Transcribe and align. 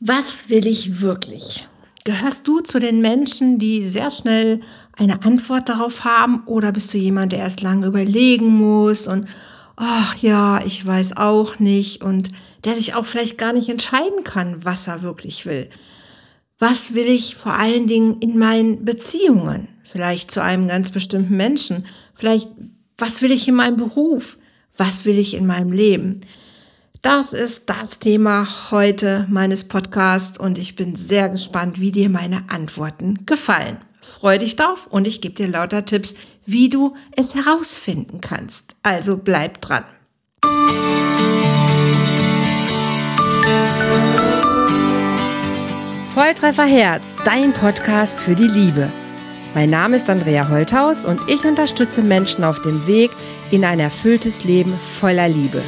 Was 0.00 0.50
will 0.50 0.66
ich 0.66 1.00
wirklich? 1.00 1.66
Gehörst 2.04 2.46
du 2.46 2.60
zu 2.60 2.78
den 2.78 3.00
Menschen, 3.00 3.58
die 3.58 3.82
sehr 3.82 4.10
schnell 4.10 4.60
eine 4.92 5.22
Antwort 5.22 5.70
darauf 5.70 6.04
haben 6.04 6.42
oder 6.44 6.70
bist 6.70 6.92
du 6.92 6.98
jemand, 6.98 7.32
der 7.32 7.38
erst 7.38 7.62
lange 7.62 7.86
überlegen 7.86 8.46
muss 8.46 9.08
und 9.08 9.26
ach 9.76 10.14
ja, 10.16 10.62
ich 10.64 10.84
weiß 10.84 11.16
auch 11.16 11.58
nicht 11.58 12.02
und 12.02 12.28
der 12.64 12.74
sich 12.74 12.94
auch 12.94 13.06
vielleicht 13.06 13.38
gar 13.38 13.54
nicht 13.54 13.70
entscheiden 13.70 14.22
kann, 14.22 14.64
was 14.64 14.86
er 14.86 15.00
wirklich 15.00 15.46
will? 15.46 15.70
Was 16.58 16.94
will 16.94 17.06
ich 17.06 17.34
vor 17.34 17.54
allen 17.54 17.86
Dingen 17.86 18.20
in 18.20 18.36
meinen 18.36 18.84
Beziehungen? 18.84 19.68
Vielleicht 19.82 20.30
zu 20.30 20.42
einem 20.42 20.68
ganz 20.68 20.90
bestimmten 20.90 21.36
Menschen. 21.36 21.86
Vielleicht, 22.14 22.50
was 22.98 23.22
will 23.22 23.32
ich 23.32 23.48
in 23.48 23.54
meinem 23.54 23.76
Beruf? 23.76 24.36
Was 24.76 25.06
will 25.06 25.18
ich 25.18 25.34
in 25.34 25.46
meinem 25.46 25.72
Leben? 25.72 26.20
Das 27.02 27.32
ist 27.32 27.68
das 27.68 27.98
Thema 27.98 28.70
heute 28.70 29.26
meines 29.28 29.68
Podcasts 29.68 30.38
und 30.38 30.58
ich 30.58 30.76
bin 30.76 30.96
sehr 30.96 31.28
gespannt, 31.28 31.80
wie 31.80 31.92
dir 31.92 32.08
meine 32.08 32.44
Antworten 32.48 33.26
gefallen. 33.26 33.78
Freu 34.00 34.38
dich 34.38 34.56
drauf 34.56 34.86
und 34.88 35.06
ich 35.06 35.20
gebe 35.20 35.34
dir 35.34 35.48
lauter 35.48 35.84
Tipps, 35.84 36.14
wie 36.44 36.68
du 36.68 36.94
es 37.16 37.34
herausfinden 37.34 38.20
kannst. 38.20 38.76
Also 38.82 39.16
bleib 39.16 39.60
dran. 39.60 39.84
Volltreffer 46.14 46.64
Herz, 46.64 47.02
dein 47.24 47.52
Podcast 47.52 48.18
für 48.18 48.34
die 48.34 48.48
Liebe. 48.48 48.88
Mein 49.54 49.70
Name 49.70 49.96
ist 49.96 50.08
Andrea 50.08 50.48
Holthaus 50.48 51.04
und 51.04 51.20
ich 51.28 51.44
unterstütze 51.44 52.02
Menschen 52.02 52.44
auf 52.44 52.62
dem 52.62 52.86
Weg 52.86 53.10
in 53.50 53.64
ein 53.64 53.80
erfülltes 53.80 54.44
Leben 54.44 54.72
voller 54.72 55.28
Liebe. 55.28 55.62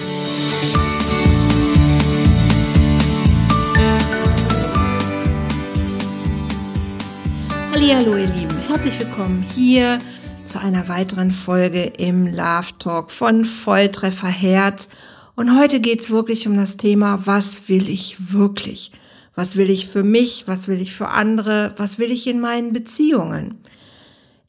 Hallo 7.81 8.17
ihr 8.17 8.27
Lieben, 8.27 8.59
herzlich 8.67 8.99
willkommen 8.99 9.47
hier 9.55 10.01
zu 10.45 10.61
einer 10.61 10.89
weiteren 10.89 11.31
Folge 11.31 11.85
im 11.85 12.27
Love 12.27 12.77
Talk 12.81 13.13
von 13.13 13.45
Volltreffer 13.45 14.27
Herz. 14.27 14.89
Und 15.37 15.57
heute 15.57 15.79
geht 15.79 16.01
es 16.01 16.11
wirklich 16.11 16.49
um 16.49 16.57
das 16.57 16.77
Thema, 16.77 17.25
was 17.25 17.69
will 17.69 17.89
ich 17.89 18.33
wirklich? 18.33 18.91
Was 19.37 19.55
will 19.55 19.71
ich 19.71 19.87
für 19.87 20.03
mich? 20.03 20.49
Was 20.49 20.67
will 20.67 20.81
ich 20.81 20.93
für 20.93 21.07
andere? 21.07 21.73
Was 21.77 22.01
will 22.01 22.11
ich 22.11 22.27
in 22.27 22.41
meinen 22.41 22.73
Beziehungen? 22.73 23.61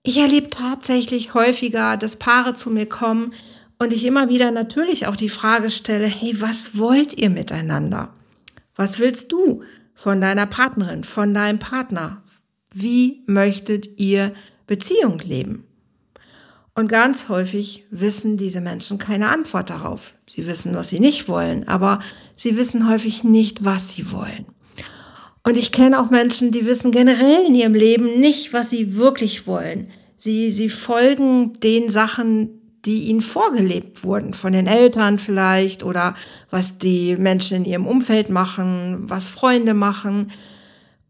Ich 0.01 0.17
erlebe 0.17 0.49
tatsächlich 0.49 1.35
häufiger, 1.35 1.97
dass 1.97 2.15
Paare 2.15 2.55
zu 2.55 2.71
mir 2.71 2.87
kommen 2.87 3.35
und 3.77 3.93
ich 3.93 4.05
immer 4.05 4.29
wieder 4.29 4.49
natürlich 4.49 5.05
auch 5.05 5.15
die 5.15 5.29
Frage 5.29 5.69
stelle, 5.69 6.07
hey, 6.07 6.41
was 6.41 6.79
wollt 6.79 7.13
ihr 7.13 7.29
miteinander? 7.29 8.09
Was 8.75 8.97
willst 8.97 9.31
du 9.31 9.61
von 9.93 10.19
deiner 10.19 10.47
Partnerin, 10.47 11.03
von 11.03 11.35
deinem 11.35 11.59
Partner? 11.59 12.23
Wie 12.73 13.23
möchtet 13.25 13.99
ihr 13.99 14.33
Beziehung 14.67 15.19
leben? 15.19 15.63
Und 16.75 16.87
ganz 16.87 17.27
häufig 17.27 17.85
wissen 17.89 18.37
diese 18.37 18.61
Menschen 18.61 18.99
keine 18.99 19.29
Antwort 19.29 19.69
darauf. 19.69 20.13
Sie 20.27 20.45
wissen, 20.47 20.75
was 20.75 20.89
sie 20.89 20.99
nicht 20.99 21.27
wollen, 21.27 21.67
aber 21.67 21.99
sie 22.35 22.55
wissen 22.57 22.87
häufig 22.87 23.23
nicht, 23.23 23.65
was 23.65 23.91
sie 23.91 24.11
wollen. 24.11 24.45
Und 25.43 25.57
ich 25.57 25.71
kenne 25.71 25.99
auch 25.99 26.09
Menschen, 26.09 26.51
die 26.51 26.65
wissen 26.65 26.91
generell 26.91 27.47
in 27.47 27.55
ihrem 27.55 27.73
Leben 27.73 28.19
nicht, 28.19 28.53
was 28.53 28.69
sie 28.69 28.95
wirklich 28.95 29.47
wollen. 29.47 29.89
Sie, 30.15 30.51
sie 30.51 30.69
folgen 30.69 31.59
den 31.59 31.89
Sachen, 31.89 32.61
die 32.85 33.05
ihnen 33.05 33.21
vorgelebt 33.21 34.03
wurden, 34.03 34.33
von 34.33 34.53
den 34.53 34.67
Eltern 34.67 35.19
vielleicht 35.19 35.83
oder 35.83 36.15
was 36.49 36.77
die 36.77 37.17
Menschen 37.17 37.57
in 37.57 37.65
ihrem 37.65 37.87
Umfeld 37.87 38.29
machen, 38.29 39.09
was 39.09 39.27
Freunde 39.27 39.73
machen 39.73 40.31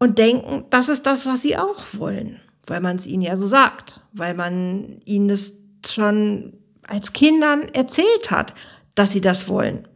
und 0.00 0.18
denken, 0.18 0.64
das 0.70 0.88
ist 0.88 1.06
das, 1.06 1.26
was 1.26 1.42
sie 1.42 1.56
auch 1.56 1.84
wollen, 1.92 2.40
weil 2.66 2.80
man 2.80 2.96
es 2.96 3.06
ihnen 3.06 3.22
ja 3.22 3.36
so 3.36 3.46
sagt, 3.46 4.00
weil 4.12 4.34
man 4.34 5.00
ihnen 5.04 5.28
das 5.28 5.52
schon 5.86 6.54
als 6.88 7.12
Kindern 7.12 7.68
erzählt 7.68 8.30
hat, 8.30 8.54
dass 8.96 9.12
sie 9.12 9.20
das 9.20 9.48
wollen 9.48 9.86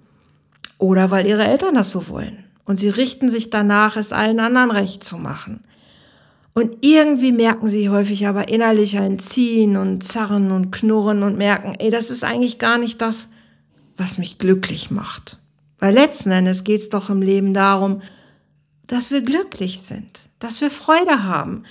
oder 0.79 1.11
weil 1.11 1.27
ihre 1.27 1.45
Eltern 1.45 1.75
das 1.75 1.91
so 1.91 2.09
wollen. 2.09 2.45
Und 2.65 2.79
sie 2.79 2.89
richten 2.89 3.31
sich 3.31 3.51
danach, 3.51 3.97
es 3.97 4.13
allen 4.13 4.41
anderen 4.41 4.71
recht 4.71 5.05
zu 5.05 5.19
machen. 5.19 5.61
Und 6.55 6.85
irgendwie 6.85 7.33
merken 7.33 7.69
sie 7.69 7.91
häufig 7.91 8.27
aber 8.27 8.49
innerlich 8.49 8.97
ein 8.99 9.19
Ziehen 9.19 9.77
und 9.77 10.05
Zerren 10.05 10.53
und 10.53 10.71
Knurren 10.71 11.23
und 11.23 11.37
merken, 11.37 11.75
ey, 11.79 11.91
das 11.91 12.11
ist 12.11 12.25
eigentlich 12.25 12.59
gar 12.59 12.79
nicht 12.79 13.03
das, 13.03 13.33
was 13.97 14.19
mich 14.19 14.39
glücklich 14.39 14.91
macht. 14.91 15.39
Weil 15.79 15.95
letzten 15.95 16.31
Endes 16.31 16.65
geht 16.65 16.81
es 16.81 16.89
doch 16.91 17.11
im 17.11 17.23
Leben 17.23 17.55
darum, 17.55 18.03
dass 18.87 19.11
wir 19.11 19.23
glücklich 19.23 19.81
sind, 19.83 20.29
dass 20.39 20.61
wir 20.61 20.71
Freude 20.71 21.25
haben. 21.25 21.65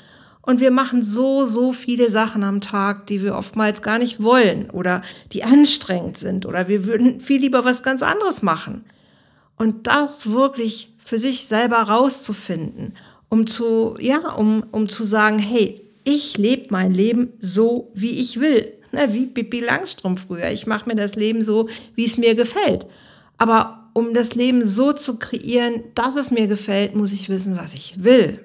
Und 0.46 0.60
wir 0.60 0.72
machen 0.72 1.02
so, 1.02 1.46
so 1.46 1.72
viele 1.72 2.10
Sachen 2.10 2.44
am 2.44 2.60
Tag, 2.60 3.08
die 3.08 3.22
wir 3.22 3.36
oftmals 3.36 3.82
gar 3.82 3.98
nicht 3.98 4.22
wollen 4.22 4.70
oder 4.70 5.02
die 5.32 5.46
anstrengend 5.46 6.18
sind 6.18 6.46
oder 6.46 6.68
wir 6.68 6.86
würden 6.86 7.22
viel 7.22 7.40
lieber 7.40 7.64
was 7.64 7.82
ganz 7.82 8.04
anderes 8.04 8.42
machen. 8.42 8.84
Und 9.56 9.88
das 9.88 10.34
wirklich 10.34 10.94
für 10.98 11.18
sich 11.18 11.48
selber 11.48 11.78
rauszufinden, 11.78 12.98
um 13.30 13.48
zu, 13.48 13.96
ja, 14.00 14.34
um, 14.34 14.66
um 14.72 14.90
zu 14.90 15.06
sagen, 15.06 15.40
hey, 15.40 15.82
ich 16.04 16.38
lebe 16.38 16.68
mein 16.72 16.94
Leben 16.94 17.32
so, 17.40 17.92
wie 17.94 18.20
ich 18.20 18.42
will. 18.42 18.74
Na, 18.92 19.14
wie 19.14 19.26
Pippi 19.26 19.62
Langstrom 19.62 20.18
früher. 20.18 20.52
Ich 20.52 20.68
mache 20.68 20.88
mir 20.88 20.96
das 20.96 21.16
Leben 21.16 21.44
so, 21.44 21.70
wie 21.96 22.06
es 22.06 22.18
mir 22.18 22.36
gefällt. 22.36 22.86
Aber 23.38 23.83
um 23.94 24.14
das 24.14 24.36
Leben 24.36 24.66
so 24.66 24.94
zu 24.94 25.18
kreieren, 25.20 25.84
dass 25.96 26.16
es 26.16 26.32
mir 26.32 26.48
gefällt, 26.48 26.96
muss 26.96 27.12
ich 27.12 27.30
wissen, 27.30 27.58
was 27.58 27.74
ich 27.74 28.04
will. 28.04 28.40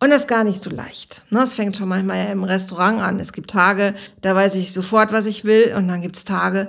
Und 0.00 0.10
das 0.10 0.22
ist 0.22 0.28
gar 0.28 0.44
nicht 0.44 0.62
so 0.62 0.70
leicht. 0.70 1.22
Ne? 1.30 1.42
Es 1.42 1.54
fängt 1.54 1.76
schon 1.76 1.88
manchmal 1.88 2.30
im 2.30 2.44
Restaurant 2.44 3.00
an. 3.00 3.20
Es 3.20 3.32
gibt 3.32 3.50
Tage, 3.50 3.94
da 4.20 4.34
weiß 4.34 4.54
ich 4.56 4.72
sofort, 4.72 5.12
was 5.12 5.26
ich 5.26 5.44
will. 5.44 5.74
Und 5.76 5.88
dann 5.88 6.02
gibt 6.02 6.16
es 6.16 6.24
Tage, 6.24 6.68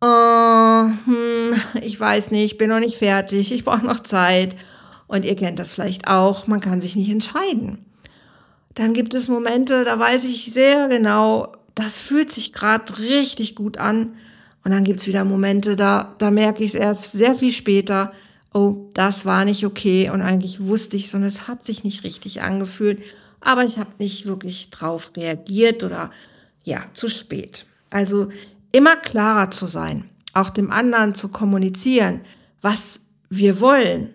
oh, 0.00 0.84
hm, 1.04 1.54
ich 1.82 1.98
weiß 1.98 2.30
nicht, 2.30 2.52
ich 2.52 2.58
bin 2.58 2.70
noch 2.70 2.78
nicht 2.78 2.96
fertig, 2.96 3.52
ich 3.52 3.64
brauche 3.64 3.84
noch 3.84 4.00
Zeit. 4.00 4.54
Und 5.08 5.24
ihr 5.24 5.36
kennt 5.36 5.58
das 5.58 5.72
vielleicht 5.72 6.06
auch, 6.06 6.46
man 6.46 6.60
kann 6.60 6.80
sich 6.80 6.94
nicht 6.94 7.10
entscheiden. 7.10 7.84
Dann 8.74 8.92
gibt 8.92 9.14
es 9.14 9.28
Momente, 9.28 9.84
da 9.84 9.98
weiß 9.98 10.24
ich 10.24 10.52
sehr 10.52 10.88
genau, 10.88 11.52
das 11.74 11.98
fühlt 11.98 12.30
sich 12.30 12.52
gerade 12.52 12.98
richtig 12.98 13.56
gut 13.56 13.78
an. 13.78 14.14
Und 14.64 14.72
dann 14.72 14.84
gibt's 14.84 15.06
wieder 15.06 15.24
Momente, 15.24 15.76
da, 15.76 16.14
da 16.18 16.30
merke 16.30 16.62
ich 16.62 16.74
es 16.74 16.80
erst 16.80 17.12
sehr 17.12 17.34
viel 17.34 17.52
später, 17.52 18.12
oh, 18.52 18.90
das 18.94 19.24
war 19.24 19.44
nicht 19.44 19.64
okay 19.64 20.10
und 20.10 20.20
eigentlich 20.20 20.60
wusste 20.60 20.96
ich 20.96 21.06
es 21.06 21.14
und 21.14 21.22
es 21.22 21.48
hat 21.48 21.64
sich 21.64 21.84
nicht 21.84 22.04
richtig 22.04 22.42
angefühlt, 22.42 23.02
aber 23.40 23.64
ich 23.64 23.78
habe 23.78 23.90
nicht 23.98 24.26
wirklich 24.26 24.70
drauf 24.70 25.12
reagiert 25.16 25.84
oder 25.84 26.10
ja, 26.64 26.84
zu 26.92 27.08
spät. 27.08 27.66
Also 27.90 28.28
immer 28.72 28.96
klarer 28.96 29.50
zu 29.50 29.66
sein, 29.66 30.04
auch 30.34 30.50
dem 30.50 30.70
anderen 30.70 31.14
zu 31.14 31.28
kommunizieren, 31.30 32.20
was 32.60 33.06
wir 33.30 33.60
wollen, 33.60 34.10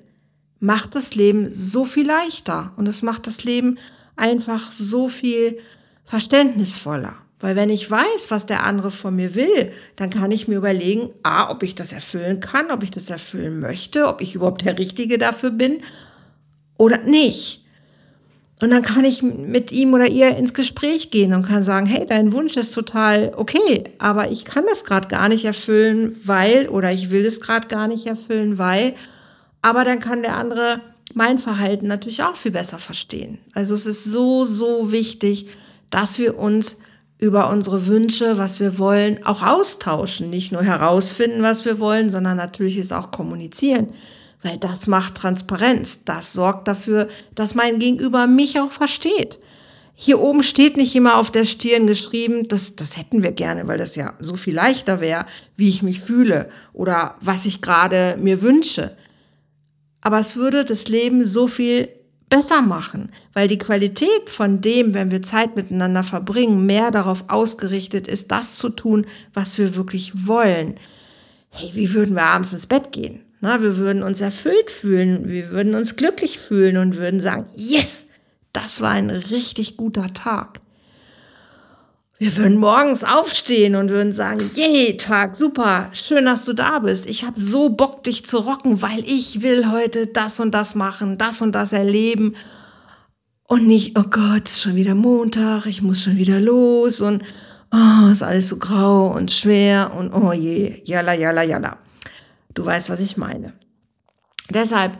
macht 0.59 0.95
das 0.95 1.15
Leben 1.15 1.53
so 1.53 1.85
viel 1.85 2.07
leichter 2.07 2.73
und 2.77 2.87
es 2.87 3.01
macht 3.01 3.27
das 3.27 3.43
Leben 3.43 3.77
einfach 4.15 4.71
so 4.71 5.07
viel 5.07 5.59
verständnisvoller. 6.05 7.15
Weil 7.43 7.57
wenn 7.57 7.69
ich 7.69 7.91
weiß, 7.91 8.27
was 8.29 8.45
der 8.45 8.63
andere 8.63 8.89
von 8.89 9.17
mir 9.17 9.35
will, 9.35 9.73
dann 9.97 10.09
kann 10.09 10.31
ich 10.31 10.47
mir 10.47 10.55
überlegen, 10.55 11.09
a, 11.23 11.51
ob 11.51 11.61
ich 11.61 11.75
das 11.75 11.91
erfüllen 11.91 12.39
kann, 12.39 12.71
ob 12.71 12.83
ich 12.83 12.91
das 12.91 13.09
erfüllen 13.09 13.59
möchte, 13.59 14.07
ob 14.07 14.21
ich 14.21 14.35
überhaupt 14.35 14.63
der 14.63 14.79
Richtige 14.79 15.17
dafür 15.17 15.51
bin 15.51 15.81
oder 16.77 16.99
nicht. 16.99 17.65
Und 18.61 18.69
dann 18.69 18.81
kann 18.81 19.03
ich 19.03 19.23
mit 19.23 19.73
ihm 19.73 19.93
oder 19.93 20.07
ihr 20.07 20.37
ins 20.37 20.53
Gespräch 20.53 21.11
gehen 21.11 21.33
und 21.33 21.45
kann 21.45 21.65
sagen, 21.65 21.85
hey, 21.85 22.05
dein 22.07 22.31
Wunsch 22.31 22.55
ist 22.55 22.73
total 22.73 23.33
okay, 23.35 23.83
aber 23.97 24.31
ich 24.31 24.45
kann 24.45 24.63
das 24.69 24.85
gerade 24.85 25.09
gar 25.09 25.27
nicht 25.27 25.43
erfüllen, 25.43 26.15
weil, 26.23 26.69
oder 26.69 26.93
ich 26.93 27.11
will 27.11 27.25
es 27.25 27.41
gerade 27.41 27.67
gar 27.67 27.89
nicht 27.89 28.05
erfüllen, 28.05 28.57
weil, 28.57 28.95
aber 29.61 29.83
dann 29.83 29.99
kann 29.99 30.21
der 30.21 30.37
andere 30.37 30.79
mein 31.13 31.37
Verhalten 31.37 31.87
natürlich 31.87 32.23
auch 32.23 32.37
viel 32.37 32.51
besser 32.51 32.79
verstehen. 32.79 33.39
Also 33.53 33.75
es 33.75 33.85
ist 33.85 34.05
so, 34.05 34.45
so 34.45 34.93
wichtig, 34.93 35.49
dass 35.89 36.17
wir 36.19 36.39
uns 36.39 36.77
über 37.23 37.49
unsere 37.49 37.87
Wünsche, 37.87 38.37
was 38.37 38.59
wir 38.59 38.77
wollen, 38.77 39.25
auch 39.25 39.41
austauschen. 39.43 40.29
Nicht 40.29 40.51
nur 40.51 40.61
herausfinden, 40.61 41.41
was 41.41 41.63
wir 41.63 41.79
wollen, 41.79 42.11
sondern 42.11 42.35
natürlich 42.35 42.77
es 42.77 42.91
auch 42.91 43.11
kommunizieren. 43.11 43.87
Weil 44.41 44.57
das 44.57 44.87
macht 44.87 45.15
Transparenz. 45.15 46.03
Das 46.03 46.33
sorgt 46.33 46.67
dafür, 46.67 47.07
dass 47.33 47.55
mein 47.55 47.79
Gegenüber 47.79 48.27
mich 48.27 48.59
auch 48.59 48.71
versteht. 48.71 49.39
Hier 49.95 50.19
oben 50.19 50.43
steht 50.43 50.75
nicht 50.75 50.95
immer 50.95 51.17
auf 51.17 51.31
der 51.31 51.45
Stirn 51.45 51.87
geschrieben, 51.87 52.47
das, 52.49 52.75
das 52.75 52.97
hätten 52.97 53.23
wir 53.23 53.31
gerne, 53.31 53.67
weil 53.67 53.77
das 53.77 53.95
ja 53.95 54.15
so 54.19 54.35
viel 54.35 54.55
leichter 54.55 54.99
wäre, 54.99 55.25
wie 55.55 55.69
ich 55.69 55.81
mich 55.81 56.01
fühle 56.01 56.49
oder 56.73 57.15
was 57.21 57.45
ich 57.45 57.61
gerade 57.61 58.17
mir 58.19 58.41
wünsche. 58.41 58.97
Aber 60.01 60.19
es 60.19 60.35
würde 60.35 60.65
das 60.65 60.89
Leben 60.89 61.23
so 61.23 61.47
viel 61.47 61.87
besser 62.33 62.63
machen, 62.63 63.11
weil 63.33 63.47
die 63.47 63.59
Qualität 63.59 64.27
von 64.27 64.59
dem, 64.59 64.95
wenn 64.95 65.11
wir 65.11 65.21
Zeit 65.21 65.55
miteinander 65.55 66.01
verbringen, 66.01 66.65
mehr 66.65 66.89
darauf 66.89 67.25
ausgerichtet 67.27 68.07
ist, 68.07 68.31
das 68.31 68.55
zu 68.55 68.69
tun, 68.69 69.05
was 69.35 69.59
wir 69.59 69.75
wirklich 69.75 70.25
wollen. 70.27 70.79
Hey, 71.51 71.69
wie 71.73 71.93
würden 71.93 72.15
wir 72.15 72.23
abends 72.23 72.51
ins 72.51 72.65
Bett 72.65 72.91
gehen? 72.91 73.19
Na, 73.39 73.61
wir 73.61 73.77
würden 73.77 74.01
uns 74.01 74.19
erfüllt 74.19 74.71
fühlen, 74.71 75.27
wir 75.27 75.51
würden 75.51 75.75
uns 75.75 75.95
glücklich 75.95 76.39
fühlen 76.39 76.77
und 76.77 76.97
würden 76.97 77.19
sagen, 77.19 77.45
yes, 77.55 78.07
das 78.51 78.81
war 78.81 78.89
ein 78.89 79.11
richtig 79.11 79.77
guter 79.77 80.11
Tag. 80.11 80.59
Wir 82.23 82.37
würden 82.37 82.57
morgens 82.57 83.03
aufstehen 83.03 83.75
und 83.75 83.89
würden 83.89 84.13
sagen, 84.13 84.49
yay, 84.55 84.95
Tag, 84.95 85.35
super, 85.35 85.89
schön, 85.91 86.23
dass 86.23 86.45
du 86.45 86.53
da 86.53 86.79
bist. 86.79 87.05
Ich 87.05 87.25
habe 87.25 87.37
so 87.37 87.67
Bock, 87.67 88.01
dich 88.05 88.25
zu 88.25 88.37
rocken, 88.37 88.81
weil 88.81 89.03
ich 89.05 89.41
will 89.41 89.69
heute 89.69 90.07
das 90.07 90.39
und 90.39 90.51
das 90.53 90.73
machen, 90.73 91.17
das 91.17 91.41
und 91.41 91.51
das 91.51 91.73
erleben. 91.73 92.37
Und 93.45 93.67
nicht, 93.67 93.99
oh 93.99 94.05
Gott, 94.09 94.43
ist 94.45 94.61
schon 94.61 94.77
wieder 94.77 94.95
Montag, 94.95 95.65
ich 95.65 95.81
muss 95.81 96.01
schon 96.01 96.15
wieder 96.15 96.39
los 96.39 97.01
und 97.01 97.23
oh, 97.73 98.07
ist 98.09 98.23
alles 98.23 98.47
so 98.47 98.57
grau 98.57 99.07
und 99.07 99.29
schwer 99.29 99.91
und 99.93 100.13
oh 100.13 100.31
je, 100.31 100.81
jalla, 100.85 101.13
jalla, 101.15 101.43
jalla. 101.43 101.77
Du 102.53 102.65
weißt, 102.65 102.89
was 102.89 103.01
ich 103.01 103.17
meine. 103.17 103.51
Deshalb 104.49 104.97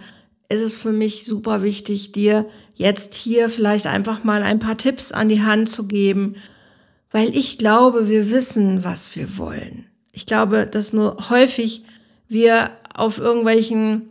ist 0.50 0.60
es 0.60 0.76
für 0.76 0.92
mich 0.92 1.24
super 1.24 1.62
wichtig, 1.62 2.12
dir 2.12 2.48
jetzt 2.76 3.16
hier 3.16 3.48
vielleicht 3.48 3.88
einfach 3.88 4.26
mal 4.26 4.44
ein 4.44 4.60
paar 4.60 4.78
Tipps 4.78 5.14
an 5.14 5.30
die 5.30 5.42
Hand 5.42 5.70
zu 5.70 5.88
geben, 5.88 6.36
weil 7.14 7.38
ich 7.38 7.58
glaube, 7.60 8.10
wir 8.10 8.32
wissen, 8.32 8.84
was 8.84 9.16
wir 9.16 9.38
wollen. 9.38 9.86
Ich 10.12 10.26
glaube, 10.26 10.68
dass 10.68 10.92
nur 10.94 11.30
häufig 11.30 11.86
wir 12.28 12.72
auf 12.94 13.20
irgendwelchen 13.20 14.10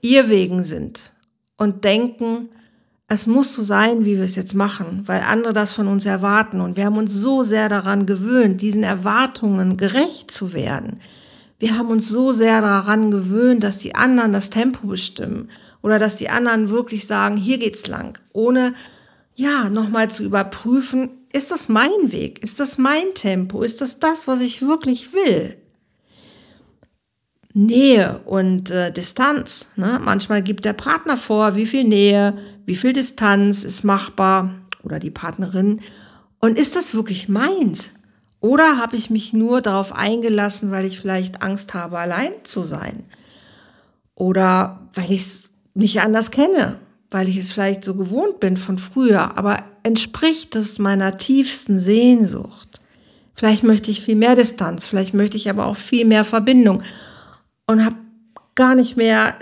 Irrwegen 0.00 0.62
sind 0.62 1.12
und 1.56 1.84
denken, 1.84 2.48
es 3.08 3.26
muss 3.26 3.52
so 3.52 3.62
sein, 3.62 4.04
wie 4.04 4.16
wir 4.16 4.24
es 4.24 4.36
jetzt 4.36 4.54
machen, 4.54 5.02
weil 5.06 5.20
andere 5.20 5.52
das 5.52 5.72
von 5.72 5.88
uns 5.88 6.06
erwarten. 6.06 6.60
Und 6.60 6.76
wir 6.76 6.86
haben 6.86 6.98
uns 6.98 7.12
so 7.12 7.42
sehr 7.42 7.68
daran 7.68 8.06
gewöhnt, 8.06 8.62
diesen 8.62 8.84
Erwartungen 8.84 9.76
gerecht 9.76 10.30
zu 10.30 10.52
werden. 10.52 11.00
Wir 11.58 11.76
haben 11.76 11.88
uns 11.88 12.08
so 12.08 12.32
sehr 12.32 12.60
daran 12.60 13.10
gewöhnt, 13.10 13.64
dass 13.64 13.78
die 13.78 13.94
anderen 13.94 14.32
das 14.32 14.50
Tempo 14.50 14.86
bestimmen 14.86 15.50
oder 15.82 15.98
dass 15.98 16.16
die 16.16 16.28
anderen 16.28 16.70
wirklich 16.70 17.06
sagen, 17.06 17.36
hier 17.36 17.58
geht's 17.58 17.88
lang, 17.88 18.18
ohne 18.32 18.74
ja, 19.34 19.68
nochmal 19.68 20.10
zu 20.10 20.24
überprüfen, 20.24 21.10
ist 21.32 21.50
das 21.50 21.68
mein 21.68 22.12
Weg? 22.12 22.42
Ist 22.42 22.60
das 22.60 22.78
mein 22.78 23.14
Tempo? 23.14 23.62
Ist 23.62 23.80
das 23.80 23.98
das, 23.98 24.26
was 24.28 24.40
ich 24.40 24.62
wirklich 24.62 25.12
will? 25.12 25.56
Nähe 27.52 28.20
und 28.26 28.70
äh, 28.70 28.92
Distanz. 28.92 29.72
Ne? 29.76 29.98
Manchmal 30.02 30.42
gibt 30.42 30.64
der 30.64 30.74
Partner 30.74 31.16
vor, 31.16 31.56
wie 31.56 31.66
viel 31.66 31.84
Nähe, 31.84 32.36
wie 32.66 32.76
viel 32.76 32.92
Distanz 32.92 33.64
ist 33.64 33.82
machbar 33.82 34.54
oder 34.82 34.98
die 34.98 35.10
Partnerin. 35.10 35.80
Und 36.38 36.58
ist 36.58 36.76
das 36.76 36.94
wirklich 36.94 37.28
meins? 37.28 37.92
Oder 38.40 38.76
habe 38.76 38.96
ich 38.96 39.08
mich 39.08 39.32
nur 39.32 39.62
darauf 39.62 39.92
eingelassen, 39.92 40.70
weil 40.70 40.84
ich 40.84 41.00
vielleicht 41.00 41.42
Angst 41.42 41.72
habe, 41.72 41.98
allein 41.98 42.32
zu 42.44 42.62
sein? 42.62 43.04
Oder 44.14 44.88
weil 44.94 45.10
ich 45.10 45.22
es 45.22 45.52
nicht 45.74 46.00
anders 46.00 46.30
kenne, 46.30 46.78
weil 47.10 47.28
ich 47.28 47.36
es 47.36 47.52
vielleicht 47.52 47.84
so 47.84 47.94
gewohnt 47.94 48.40
bin 48.40 48.56
von 48.56 48.78
früher, 48.78 49.36
aber 49.38 49.62
entspricht 49.82 50.56
es 50.56 50.78
meiner 50.78 51.18
tiefsten 51.18 51.78
Sehnsucht? 51.78 52.80
Vielleicht 53.34 53.62
möchte 53.62 53.90
ich 53.90 54.00
viel 54.00 54.16
mehr 54.16 54.34
Distanz, 54.34 54.86
vielleicht 54.86 55.14
möchte 55.14 55.36
ich 55.36 55.50
aber 55.50 55.66
auch 55.66 55.76
viel 55.76 56.04
mehr 56.04 56.24
Verbindung 56.24 56.82
und 57.66 57.84
habe 57.84 57.96
gar 58.54 58.74
nicht 58.74 58.96
mehr 58.96 59.34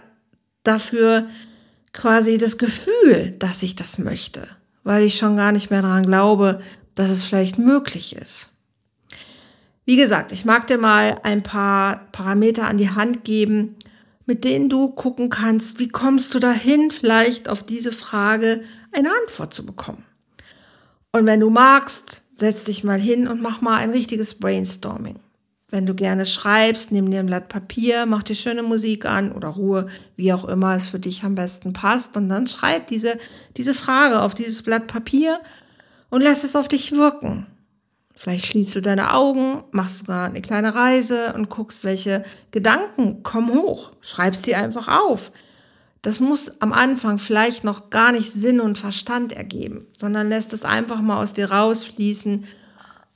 dafür 0.64 1.28
quasi 1.92 2.38
das 2.38 2.58
Gefühl, 2.58 3.36
dass 3.38 3.62
ich 3.62 3.76
das 3.76 3.98
möchte, 3.98 4.48
weil 4.82 5.04
ich 5.04 5.16
schon 5.16 5.36
gar 5.36 5.52
nicht 5.52 5.70
mehr 5.70 5.82
daran 5.82 6.04
glaube, 6.04 6.60
dass 6.94 7.10
es 7.10 7.24
vielleicht 7.24 7.58
möglich 7.58 8.16
ist. 8.16 8.50
Wie 9.84 9.96
gesagt, 9.96 10.32
ich 10.32 10.44
mag 10.44 10.66
dir 10.66 10.78
mal 10.78 11.20
ein 11.22 11.42
paar 11.42 12.08
Parameter 12.10 12.66
an 12.66 12.78
die 12.78 12.90
Hand 12.90 13.24
geben, 13.24 13.76
mit 14.26 14.44
denen 14.44 14.68
du 14.68 14.88
gucken 14.88 15.30
kannst, 15.30 15.78
wie 15.78 15.88
kommst 15.88 16.34
du 16.34 16.38
dahin, 16.38 16.90
vielleicht 16.90 17.48
auf 17.48 17.62
diese 17.62 17.92
Frage 17.92 18.62
eine 18.92 19.10
Antwort 19.10 19.52
zu 19.52 19.66
bekommen. 19.66 20.04
Und 21.12 21.26
wenn 21.26 21.40
du 21.40 21.50
magst, 21.50 22.22
setz 22.36 22.64
dich 22.64 22.84
mal 22.84 22.98
hin 22.98 23.28
und 23.28 23.40
mach 23.40 23.60
mal 23.60 23.76
ein 23.76 23.90
richtiges 23.90 24.34
Brainstorming. 24.34 25.20
Wenn 25.70 25.86
du 25.86 25.94
gerne 25.94 26.24
schreibst, 26.26 26.92
nimm 26.92 27.10
dir 27.10 27.20
ein 27.20 27.26
Blatt 27.26 27.48
Papier, 27.48 28.06
mach 28.06 28.22
dir 28.22 28.34
schöne 28.34 28.62
Musik 28.62 29.06
an 29.06 29.32
oder 29.32 29.48
Ruhe, 29.48 29.88
wie 30.14 30.32
auch 30.32 30.44
immer 30.44 30.76
es 30.76 30.86
für 30.86 31.00
dich 31.00 31.24
am 31.24 31.34
besten 31.34 31.72
passt. 31.72 32.16
Und 32.16 32.28
dann 32.28 32.46
schreib 32.46 32.86
diese, 32.86 33.18
diese 33.56 33.74
Frage 33.74 34.22
auf 34.22 34.34
dieses 34.34 34.62
Blatt 34.62 34.86
Papier 34.86 35.40
und 36.10 36.20
lass 36.20 36.44
es 36.44 36.54
auf 36.54 36.68
dich 36.68 36.92
wirken. 36.92 37.46
Vielleicht 38.14 38.46
schließt 38.46 38.76
du 38.76 38.80
deine 38.80 39.12
Augen, 39.12 39.64
machst 39.72 40.00
sogar 40.00 40.26
eine 40.26 40.40
kleine 40.40 40.74
Reise 40.74 41.32
und 41.34 41.50
guckst, 41.50 41.84
welche 41.84 42.24
Gedanken 42.52 43.22
kommen 43.22 43.52
hoch. 43.52 43.92
Schreibst 44.00 44.46
die 44.46 44.54
einfach 44.54 44.88
auf. 44.88 45.32
Das 46.02 46.20
muss 46.20 46.60
am 46.60 46.72
Anfang 46.72 47.18
vielleicht 47.18 47.64
noch 47.64 47.90
gar 47.90 48.12
nicht 48.12 48.30
Sinn 48.30 48.60
und 48.60 48.78
Verstand 48.78 49.32
ergeben, 49.32 49.86
sondern 49.98 50.28
lässt 50.28 50.52
es 50.52 50.64
einfach 50.64 51.00
mal 51.00 51.20
aus 51.22 51.32
dir 51.32 51.50
rausfließen 51.50 52.44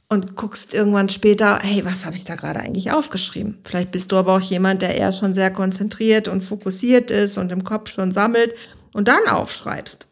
und 0.08 0.36
guckst 0.36 0.72
irgendwann 0.72 1.10
später, 1.10 1.58
hey, 1.58 1.84
was 1.84 2.06
habe 2.06 2.16
ich 2.16 2.24
da 2.24 2.34
gerade 2.34 2.60
eigentlich 2.60 2.90
aufgeschrieben? 2.90 3.58
Vielleicht 3.64 3.90
bist 3.90 4.10
du 4.10 4.16
aber 4.16 4.34
auch 4.34 4.40
jemand, 4.40 4.80
der 4.82 4.96
eher 4.96 5.12
schon 5.12 5.34
sehr 5.34 5.52
konzentriert 5.52 6.28
und 6.28 6.42
fokussiert 6.42 7.10
ist 7.10 7.36
und 7.36 7.52
im 7.52 7.62
Kopf 7.62 7.90
schon 7.90 8.10
sammelt 8.10 8.54
und 8.94 9.06
dann 9.06 9.26
aufschreibst. 9.28 10.08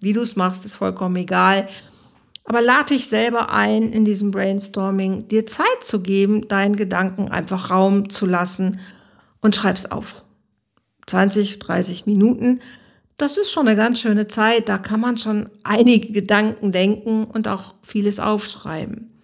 Wie 0.00 0.12
du 0.12 0.20
es 0.22 0.36
machst, 0.36 0.64
ist 0.64 0.74
vollkommen 0.74 1.16
egal. 1.16 1.68
Aber 2.48 2.62
lade 2.62 2.94
dich 2.94 3.08
selber 3.08 3.52
ein, 3.52 3.92
in 3.92 4.06
diesem 4.06 4.30
Brainstorming 4.30 5.28
dir 5.28 5.46
Zeit 5.46 5.66
zu 5.82 6.00
geben, 6.00 6.48
deinen 6.48 6.76
Gedanken 6.76 7.28
einfach 7.28 7.70
Raum 7.70 8.08
zu 8.08 8.24
lassen 8.24 8.80
und 9.42 9.54
schreib's 9.54 9.84
auf. 9.84 10.24
20, 11.08 11.58
30 11.58 12.06
Minuten, 12.06 12.60
das 13.18 13.36
ist 13.36 13.50
schon 13.50 13.68
eine 13.68 13.76
ganz 13.76 14.00
schöne 14.00 14.28
Zeit. 14.28 14.70
Da 14.70 14.78
kann 14.78 14.98
man 14.98 15.18
schon 15.18 15.50
einige 15.62 16.10
Gedanken 16.10 16.72
denken 16.72 17.24
und 17.24 17.48
auch 17.48 17.74
vieles 17.82 18.18
aufschreiben. 18.18 19.20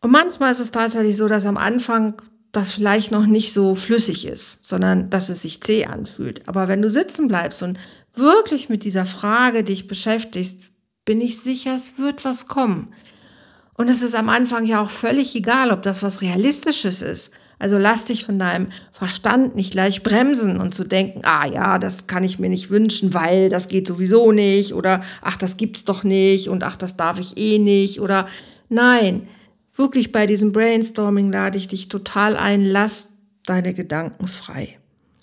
Und 0.00 0.12
manchmal 0.12 0.52
ist 0.52 0.60
es 0.60 0.70
tatsächlich 0.70 1.16
so, 1.16 1.26
dass 1.26 1.44
am 1.44 1.56
Anfang 1.56 2.22
das 2.52 2.70
vielleicht 2.70 3.10
noch 3.10 3.26
nicht 3.26 3.52
so 3.52 3.74
flüssig 3.74 4.28
ist, 4.28 4.64
sondern 4.64 5.10
dass 5.10 5.28
es 5.28 5.42
sich 5.42 5.60
zäh 5.60 5.86
anfühlt. 5.86 6.46
Aber 6.46 6.68
wenn 6.68 6.82
du 6.82 6.88
sitzen 6.88 7.26
bleibst 7.26 7.64
und 7.64 7.80
wirklich 8.14 8.68
mit 8.68 8.84
dieser 8.84 9.06
Frage 9.06 9.64
dich 9.64 9.88
beschäftigst, 9.88 10.67
bin 11.08 11.22
ich 11.22 11.38
sicher, 11.38 11.74
es 11.74 11.98
wird 11.98 12.26
was 12.26 12.48
kommen. 12.48 12.92
Und 13.72 13.88
es 13.88 14.02
ist 14.02 14.14
am 14.14 14.28
Anfang 14.28 14.66
ja 14.66 14.82
auch 14.82 14.90
völlig 14.90 15.34
egal, 15.34 15.70
ob 15.70 15.82
das 15.82 16.02
was 16.02 16.20
Realistisches 16.20 17.00
ist. 17.00 17.30
Also 17.58 17.78
lass 17.78 18.04
dich 18.04 18.26
von 18.26 18.38
deinem 18.38 18.70
Verstand 18.92 19.56
nicht 19.56 19.70
gleich 19.70 20.02
bremsen 20.02 20.60
und 20.60 20.74
zu 20.74 20.84
denken, 20.84 21.22
ah 21.24 21.46
ja, 21.46 21.78
das 21.78 22.08
kann 22.08 22.24
ich 22.24 22.38
mir 22.38 22.50
nicht 22.50 22.68
wünschen, 22.68 23.14
weil 23.14 23.48
das 23.48 23.68
geht 23.68 23.86
sowieso 23.86 24.32
nicht 24.32 24.74
oder 24.74 25.02
ach, 25.22 25.36
das 25.36 25.56
gibt's 25.56 25.86
doch 25.86 26.04
nicht 26.04 26.50
und 26.50 26.62
ach, 26.62 26.76
das 26.76 26.98
darf 26.98 27.18
ich 27.18 27.38
eh 27.38 27.58
nicht 27.58 28.02
oder 28.02 28.28
nein, 28.68 29.28
wirklich 29.74 30.12
bei 30.12 30.26
diesem 30.26 30.52
Brainstorming 30.52 31.32
lade 31.32 31.56
ich 31.56 31.68
dich 31.68 31.88
total 31.88 32.36
ein, 32.36 32.66
lass 32.66 33.14
deine 33.46 33.72
Gedanken 33.72 34.28
frei. 34.28 34.76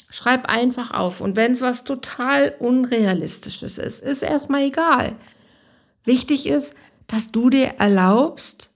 Schreib 0.10 0.50
einfach 0.50 0.90
auf 0.90 1.22
und 1.22 1.36
wenn 1.36 1.52
es 1.52 1.62
was 1.62 1.84
total 1.84 2.56
unrealistisches 2.58 3.78
ist, 3.78 4.02
ist 4.02 4.24
erstmal 4.24 4.64
egal. 4.64 5.16
Wichtig 6.06 6.48
ist, 6.48 6.76
dass 7.08 7.32
du 7.32 7.50
dir 7.50 7.76
erlaubst, 7.78 8.72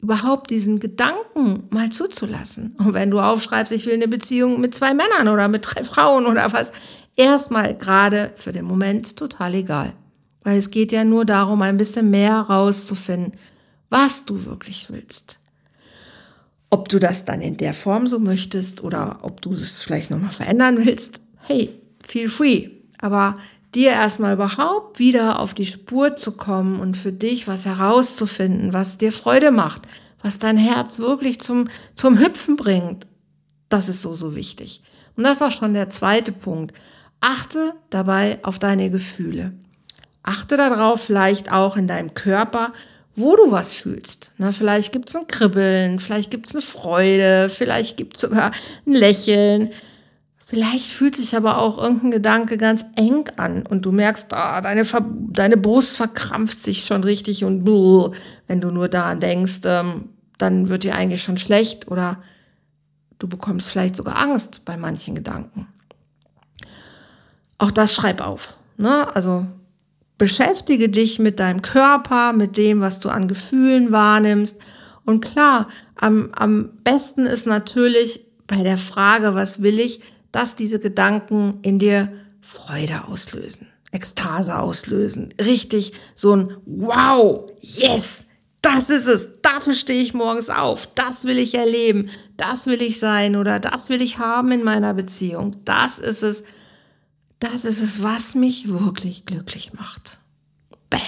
überhaupt 0.00 0.50
diesen 0.50 0.80
Gedanken 0.80 1.64
mal 1.70 1.90
zuzulassen. 1.90 2.74
Und 2.78 2.94
wenn 2.94 3.10
du 3.10 3.20
aufschreibst, 3.20 3.72
ich 3.72 3.86
will 3.86 3.94
eine 3.94 4.08
Beziehung 4.08 4.60
mit 4.60 4.74
zwei 4.74 4.94
Männern 4.94 5.28
oder 5.28 5.48
mit 5.48 5.66
drei 5.66 5.84
Frauen 5.84 6.26
oder 6.26 6.52
was, 6.52 6.72
erstmal 7.16 7.76
gerade 7.76 8.32
für 8.36 8.52
den 8.52 8.64
Moment 8.64 9.16
total 9.16 9.54
egal. 9.54 9.92
Weil 10.42 10.58
es 10.58 10.70
geht 10.70 10.90
ja 10.90 11.04
nur 11.04 11.26
darum, 11.26 11.60
ein 11.60 11.76
bisschen 11.76 12.10
mehr 12.10 12.40
rauszufinden, 12.40 13.34
was 13.90 14.24
du 14.24 14.46
wirklich 14.46 14.90
willst. 14.90 15.38
Ob 16.70 16.88
du 16.88 16.98
das 16.98 17.24
dann 17.24 17.42
in 17.42 17.56
der 17.56 17.74
Form 17.74 18.06
so 18.06 18.18
möchtest 18.18 18.82
oder 18.82 19.18
ob 19.22 19.42
du 19.42 19.52
es 19.52 19.82
vielleicht 19.82 20.10
nochmal 20.10 20.30
verändern 20.30 20.86
willst, 20.86 21.20
hey, 21.46 21.74
feel 22.02 22.30
free. 22.30 22.70
Aber 23.00 23.38
dir 23.74 23.90
erstmal 23.90 24.34
überhaupt 24.34 24.98
wieder 24.98 25.38
auf 25.38 25.54
die 25.54 25.66
Spur 25.66 26.16
zu 26.16 26.36
kommen 26.36 26.80
und 26.80 26.96
für 26.96 27.12
dich 27.12 27.46
was 27.46 27.66
herauszufinden, 27.66 28.72
was 28.72 28.98
dir 28.98 29.12
Freude 29.12 29.50
macht, 29.50 29.82
was 30.22 30.38
dein 30.38 30.56
Herz 30.56 30.98
wirklich 30.98 31.40
zum, 31.40 31.68
zum 31.94 32.18
Hüpfen 32.18 32.56
bringt. 32.56 33.06
Das 33.68 33.88
ist 33.88 34.02
so, 34.02 34.14
so 34.14 34.34
wichtig. 34.34 34.82
Und 35.16 35.24
das 35.24 35.42
auch 35.42 35.52
schon 35.52 35.74
der 35.74 35.90
zweite 35.90 36.32
Punkt. 36.32 36.74
Achte 37.20 37.74
dabei 37.90 38.38
auf 38.42 38.58
deine 38.58 38.90
Gefühle. 38.90 39.52
Achte 40.22 40.56
darauf, 40.56 41.02
vielleicht 41.02 41.52
auch 41.52 41.76
in 41.76 41.86
deinem 41.86 42.14
Körper, 42.14 42.72
wo 43.14 43.36
du 43.36 43.50
was 43.50 43.72
fühlst. 43.72 44.32
Na, 44.38 44.52
vielleicht 44.52 44.92
gibt's 44.92 45.16
ein 45.16 45.26
Kribbeln, 45.26 46.00
vielleicht 46.00 46.30
gibt's 46.30 46.52
eine 46.52 46.62
Freude, 46.62 47.48
vielleicht 47.48 47.96
gibt's 47.96 48.20
sogar 48.20 48.52
ein 48.86 48.92
Lächeln. 48.92 49.72
Vielleicht 50.50 50.90
fühlt 50.90 51.14
sich 51.14 51.36
aber 51.36 51.58
auch 51.58 51.78
irgendein 51.78 52.10
Gedanke 52.10 52.58
ganz 52.58 52.84
eng 52.96 53.24
an 53.36 53.64
und 53.66 53.86
du 53.86 53.92
merkst, 53.92 54.34
ah, 54.34 54.60
deine, 54.60 54.84
Ver 54.84 55.04
deine 55.28 55.56
Brust 55.56 55.96
verkrampft 55.96 56.62
sich 56.62 56.84
schon 56.84 57.04
richtig 57.04 57.44
und 57.44 57.64
blub, 57.64 58.16
wenn 58.48 58.60
du 58.60 58.70
nur 58.70 58.88
daran 58.88 59.20
denkst, 59.20 59.60
ähm, 59.64 60.08
dann 60.38 60.68
wird 60.68 60.84
dir 60.84 60.94
eigentlich 60.96 61.22
schon 61.22 61.38
schlecht 61.38 61.88
oder 61.88 62.18
Du 63.20 63.28
bekommst 63.28 63.70
vielleicht 63.70 63.96
sogar 63.96 64.16
Angst 64.16 64.64
bei 64.64 64.78
manchen 64.78 65.14
Gedanken. 65.14 65.68
Auch 67.58 67.70
das 67.70 67.94
schreib 67.94 68.22
auf. 68.22 68.58
Ne? 68.78 69.14
Also 69.14 69.46
beschäftige 70.16 70.88
dich 70.88 71.18
mit 71.18 71.38
deinem 71.38 71.60
Körper, 71.60 72.32
mit 72.32 72.56
dem, 72.56 72.80
was 72.80 72.98
du 72.98 73.10
an 73.10 73.28
Gefühlen 73.28 73.92
wahrnimmst. 73.92 74.58
Und 75.04 75.22
klar, 75.22 75.68
am, 75.96 76.30
am 76.32 76.70
besten 76.82 77.26
ist 77.26 77.46
natürlich 77.46 78.24
bei 78.46 78.62
der 78.62 78.78
Frage, 78.78 79.34
was 79.34 79.62
will 79.62 79.78
ich, 79.78 80.00
dass 80.32 80.56
diese 80.56 80.78
Gedanken 80.78 81.58
in 81.62 81.78
dir 81.78 82.12
Freude 82.40 83.08
auslösen, 83.08 83.66
Ekstase 83.92 84.58
auslösen, 84.58 85.34
richtig 85.40 85.92
so 86.14 86.34
ein 86.34 86.56
Wow, 86.64 87.50
yes, 87.60 88.26
das 88.62 88.90
ist 88.90 89.06
es, 89.06 89.40
dafür 89.42 89.74
stehe 89.74 90.02
ich 90.02 90.14
morgens 90.14 90.50
auf, 90.50 90.86
das 90.94 91.24
will 91.24 91.38
ich 91.38 91.54
erleben, 91.54 92.10
das 92.36 92.66
will 92.66 92.82
ich 92.82 92.98
sein 92.98 93.36
oder 93.36 93.58
das 93.58 93.88
will 93.88 94.02
ich 94.02 94.18
haben 94.18 94.52
in 94.52 94.62
meiner 94.62 94.94
Beziehung, 94.94 95.56
das 95.64 95.98
ist 95.98 96.22
es, 96.22 96.44
das 97.38 97.64
ist 97.64 97.80
es, 97.80 98.02
was 98.02 98.34
mich 98.34 98.68
wirklich 98.68 99.24
glücklich 99.24 99.72
macht. 99.72 100.18
Bam. 100.90 101.00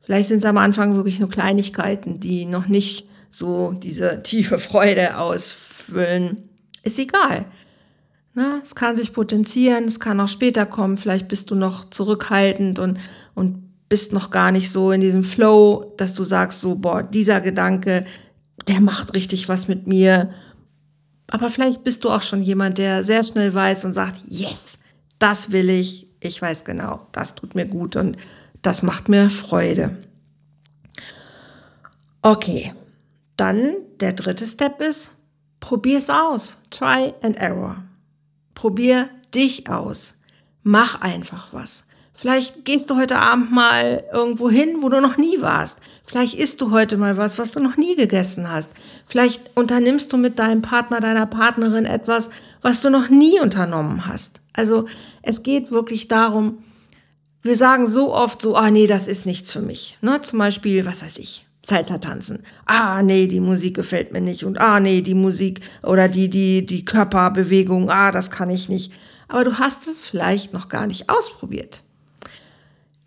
Vielleicht 0.00 0.28
sind 0.28 0.38
es 0.38 0.44
am 0.44 0.56
Anfang 0.56 0.94
wirklich 0.94 1.18
nur 1.18 1.28
Kleinigkeiten, 1.28 2.20
die 2.20 2.46
noch 2.46 2.68
nicht 2.68 3.08
so 3.28 3.72
diese 3.72 4.22
tiefe 4.22 4.58
Freude 4.58 5.18
ausfüllen. 5.18 6.48
Ist 6.82 6.98
egal. 6.98 7.44
Na, 8.34 8.60
es 8.62 8.74
kann 8.74 8.96
sich 8.96 9.12
potenzieren, 9.12 9.84
es 9.84 9.98
kann 9.98 10.20
auch 10.20 10.28
später 10.28 10.66
kommen. 10.66 10.96
Vielleicht 10.96 11.28
bist 11.28 11.50
du 11.50 11.54
noch 11.54 11.90
zurückhaltend 11.90 12.78
und, 12.78 12.98
und 13.34 13.88
bist 13.88 14.12
noch 14.12 14.30
gar 14.30 14.52
nicht 14.52 14.70
so 14.70 14.92
in 14.92 15.00
diesem 15.00 15.24
Flow, 15.24 15.94
dass 15.96 16.14
du 16.14 16.22
sagst, 16.22 16.60
so, 16.60 16.76
boah, 16.76 17.02
dieser 17.02 17.40
Gedanke, 17.40 18.06
der 18.68 18.80
macht 18.80 19.14
richtig 19.14 19.48
was 19.48 19.66
mit 19.66 19.86
mir. 19.86 20.30
Aber 21.28 21.50
vielleicht 21.50 21.82
bist 21.82 22.04
du 22.04 22.10
auch 22.10 22.22
schon 22.22 22.42
jemand, 22.42 22.78
der 22.78 23.02
sehr 23.02 23.24
schnell 23.24 23.52
weiß 23.52 23.84
und 23.84 23.92
sagt, 23.92 24.20
yes, 24.28 24.78
das 25.18 25.50
will 25.50 25.68
ich. 25.68 26.08
Ich 26.20 26.40
weiß 26.40 26.64
genau, 26.64 27.06
das 27.12 27.34
tut 27.34 27.54
mir 27.54 27.66
gut 27.66 27.96
und 27.96 28.16
das 28.62 28.82
macht 28.82 29.08
mir 29.08 29.30
Freude. 29.30 29.96
Okay, 32.22 32.74
dann 33.36 33.74
der 34.00 34.12
dritte 34.12 34.46
Step 34.46 34.80
ist, 34.82 35.16
probier 35.60 35.98
es 35.98 36.10
aus. 36.10 36.58
Try 36.70 37.14
and 37.22 37.38
error. 37.38 37.82
Probier 38.60 39.08
dich 39.34 39.70
aus. 39.70 40.16
Mach 40.62 41.00
einfach 41.00 41.54
was. 41.54 41.86
Vielleicht 42.12 42.66
gehst 42.66 42.90
du 42.90 42.96
heute 42.96 43.16
Abend 43.16 43.50
mal 43.50 44.04
irgendwo 44.12 44.50
hin, 44.50 44.82
wo 44.82 44.90
du 44.90 45.00
noch 45.00 45.16
nie 45.16 45.40
warst. 45.40 45.78
Vielleicht 46.04 46.34
isst 46.34 46.60
du 46.60 46.70
heute 46.70 46.98
mal 46.98 47.16
was, 47.16 47.38
was 47.38 47.52
du 47.52 47.60
noch 47.60 47.78
nie 47.78 47.96
gegessen 47.96 48.52
hast. 48.52 48.68
Vielleicht 49.06 49.56
unternimmst 49.56 50.12
du 50.12 50.18
mit 50.18 50.38
deinem 50.38 50.60
Partner, 50.60 51.00
deiner 51.00 51.24
Partnerin 51.24 51.86
etwas, 51.86 52.28
was 52.60 52.82
du 52.82 52.90
noch 52.90 53.08
nie 53.08 53.40
unternommen 53.40 54.04
hast. 54.04 54.42
Also 54.52 54.84
es 55.22 55.42
geht 55.42 55.70
wirklich 55.70 56.08
darum, 56.08 56.58
wir 57.40 57.56
sagen 57.56 57.86
so 57.86 58.14
oft 58.14 58.42
so, 58.42 58.56
ah 58.56 58.70
nee, 58.70 58.86
das 58.86 59.08
ist 59.08 59.24
nichts 59.24 59.50
für 59.50 59.62
mich. 59.62 59.96
Ne? 60.02 60.20
Zum 60.20 60.38
Beispiel, 60.38 60.84
was 60.84 61.02
weiß 61.02 61.16
ich, 61.16 61.46
Salsa 61.62 61.98
tanzen. 61.98 62.42
Ah 62.66 63.02
nee, 63.02 63.26
die 63.26 63.40
Musik 63.40 63.74
gefällt 63.74 64.12
mir 64.12 64.20
nicht. 64.20 64.44
Und 64.44 64.58
ah 64.58 64.80
nee, 64.80 65.02
die 65.02 65.14
Musik 65.14 65.60
oder 65.82 66.08
die, 66.08 66.30
die, 66.30 66.64
die 66.64 66.84
Körperbewegung, 66.84 67.90
ah, 67.90 68.12
das 68.12 68.30
kann 68.30 68.50
ich 68.50 68.68
nicht. 68.68 68.92
Aber 69.28 69.44
du 69.44 69.58
hast 69.58 69.86
es 69.86 70.04
vielleicht 70.04 70.52
noch 70.52 70.68
gar 70.68 70.86
nicht 70.86 71.10
ausprobiert. 71.10 71.82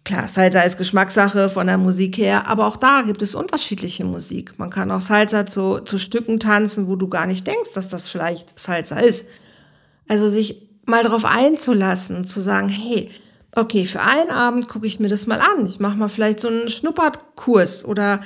Klar, 0.05 0.27
Salsa 0.27 0.61
ist 0.61 0.77
Geschmackssache 0.77 1.47
von 1.47 1.65
der 1.67 1.77
Musik 1.77 2.17
her, 2.17 2.47
aber 2.47 2.67
auch 2.67 2.75
da 2.75 3.03
gibt 3.03 3.21
es 3.21 3.35
unterschiedliche 3.35 4.03
Musik. 4.03 4.53
Man 4.57 4.69
kann 4.69 4.91
auch 4.91 5.01
Salsa 5.01 5.45
zu, 5.45 5.79
zu 5.79 5.97
Stücken 5.97 6.39
tanzen, 6.39 6.87
wo 6.87 6.97
du 6.97 7.07
gar 7.07 7.25
nicht 7.25 7.47
denkst, 7.47 7.71
dass 7.73 7.87
das 7.87 8.07
vielleicht 8.07 8.59
Salsa 8.59 8.99
ist. 8.99 9.25
Also 10.09 10.27
sich 10.27 10.67
mal 10.85 11.03
darauf 11.03 11.23
einzulassen 11.23 12.17
und 12.17 12.25
zu 12.25 12.41
sagen, 12.41 12.67
hey, 12.67 13.11
okay, 13.55 13.85
für 13.85 14.01
einen 14.01 14.29
Abend 14.29 14.67
gucke 14.67 14.87
ich 14.87 14.99
mir 14.99 15.07
das 15.07 15.25
mal 15.25 15.39
an. 15.39 15.65
Ich 15.65 15.79
mache 15.79 15.97
mal 15.97 16.09
vielleicht 16.09 16.41
so 16.41 16.49
einen 16.49 16.67
Schnuppertkurs 16.67 17.85
oder 17.85 18.21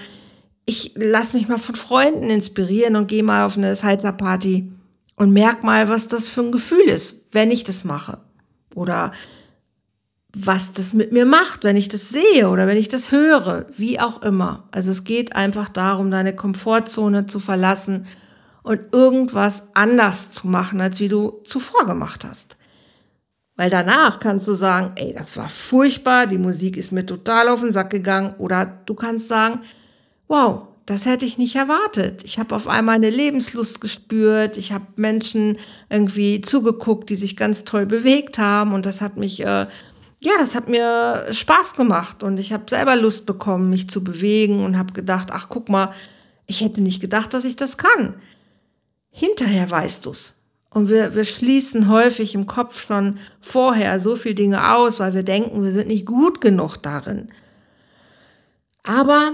ich 0.67 0.91
lasse 0.95 1.36
mich 1.36 1.47
mal 1.47 1.57
von 1.57 1.75
Freunden 1.75 2.29
inspirieren 2.29 2.97
und 2.97 3.07
gehe 3.07 3.24
mal 3.24 3.45
auf 3.45 3.57
eine 3.57 3.74
Salsa-Party 3.74 4.69
und 5.15 5.31
merk 5.31 5.63
mal, 5.63 5.88
was 5.88 6.09
das 6.09 6.27
für 6.27 6.41
ein 6.41 6.51
Gefühl 6.51 6.89
ist, 6.89 7.24
wenn 7.31 7.51
ich 7.51 7.63
das 7.63 7.86
mache. 7.86 8.19
Oder 8.75 9.13
was 10.36 10.74
das 10.74 10.93
mit 10.93 11.13
mir 11.13 11.25
macht, 11.25 11.63
wenn 11.63 11.77
ich 11.77 11.88
das 11.88 12.09
sehe 12.09 12.50
oder 12.50 12.67
wenn 12.67 12.77
ich 12.77 12.89
das 12.89 13.13
höre, 13.13 13.65
wie 13.77 14.01
auch 14.01 14.21
immer. 14.21 14.67
Also 14.71 14.91
es 14.91 15.05
geht 15.05 15.38
einfach 15.38 15.69
darum, 15.69 16.12
deine 16.12 16.36
Komfortzone 16.36 17.27
zu 17.27 17.39
verlassen 17.39 18.05
und 18.62 18.81
irgendwas 18.91 19.69
anders 19.74 20.33
zu 20.33 20.47
machen, 20.47 20.81
als 20.81 21.00
wie 21.00 21.07
du 21.07 21.41
zuvor 21.45 21.86
gemacht 21.86 22.25
hast. 22.25 22.57
Weil 23.55 23.69
danach 23.69 24.19
kannst 24.19 24.47
du 24.50 24.53
sagen, 24.53 24.91
ey, 24.97 25.15
das 25.17 25.38
war 25.38 25.47
furchtbar, 25.47 26.27
die 26.27 26.38
Musik 26.38 26.75
ist 26.75 26.91
mir 26.91 27.05
total 27.05 27.47
auf 27.47 27.62
den 27.62 27.71
Sack 27.71 27.89
gegangen. 27.89 28.36
Oder 28.38 28.65
du 28.86 28.93
kannst 28.95 29.29
sagen, 29.29 29.62
wow, 30.27 30.67
das 30.86 31.05
hätte 31.05 31.25
ich 31.25 31.38
nicht 31.38 31.55
erwartet. 31.55 32.24
Ich 32.24 32.39
habe 32.39 32.55
auf 32.55 32.67
einmal 32.67 32.96
eine 32.96 33.10
Lebenslust 33.10 33.81
gespürt. 33.81 34.57
Ich 34.57 34.72
habe 34.72 34.86
Menschen 34.96 35.57
irgendwie 35.89 36.41
zugeguckt, 36.41 37.10
die 37.10 37.15
sich 37.15 37.36
ganz 37.36 37.65
toll 37.65 37.86
bewegt 37.86 38.38
haben. 38.38 38.74
Und 38.74 38.86
das 38.86 39.01
hat 39.01 39.17
mich 39.17 39.41
äh, 39.41 39.67
ja, 40.19 40.31
das 40.39 40.55
hat 40.55 40.67
mir 40.67 41.27
Spaß 41.31 41.75
gemacht 41.75 42.24
und 42.24 42.39
ich 42.39 42.51
habe 42.51 42.63
selber 42.67 42.96
Lust 42.96 43.25
bekommen, 43.25 43.69
mich 43.69 43.89
zu 43.89 44.03
bewegen 44.03 44.63
und 44.63 44.77
habe 44.77 44.93
gedacht, 44.93 45.29
ach 45.31 45.48
guck 45.50 45.69
mal, 45.69 45.93
ich 46.48 46.62
hätte 46.62 46.81
nicht 46.81 47.01
gedacht, 47.01 47.34
dass 47.34 47.46
ich 47.46 47.55
das 47.55 47.77
kann. 47.77 48.15
Hinterher 49.12 49.69
weißt 49.69 50.05
du's. 50.05 50.41
Und 50.69 50.89
wir, 50.89 51.15
wir 51.15 51.24
schließen 51.24 51.88
häufig 51.88 52.36
im 52.36 52.46
Kopf 52.46 52.86
schon 52.86 53.19
vorher 53.39 54.00
so 54.00 54.15
viel 54.15 54.34
Dinge 54.34 54.75
aus, 54.75 55.00
weil 55.00 55.13
wir 55.13 55.24
denken, 55.24 55.63
wir 55.63 55.72
sind 55.72 55.88
nicht 55.88 56.05
gut 56.05 56.41
genug 56.41 56.77
darin. 56.77 57.29
Aber 58.84 59.34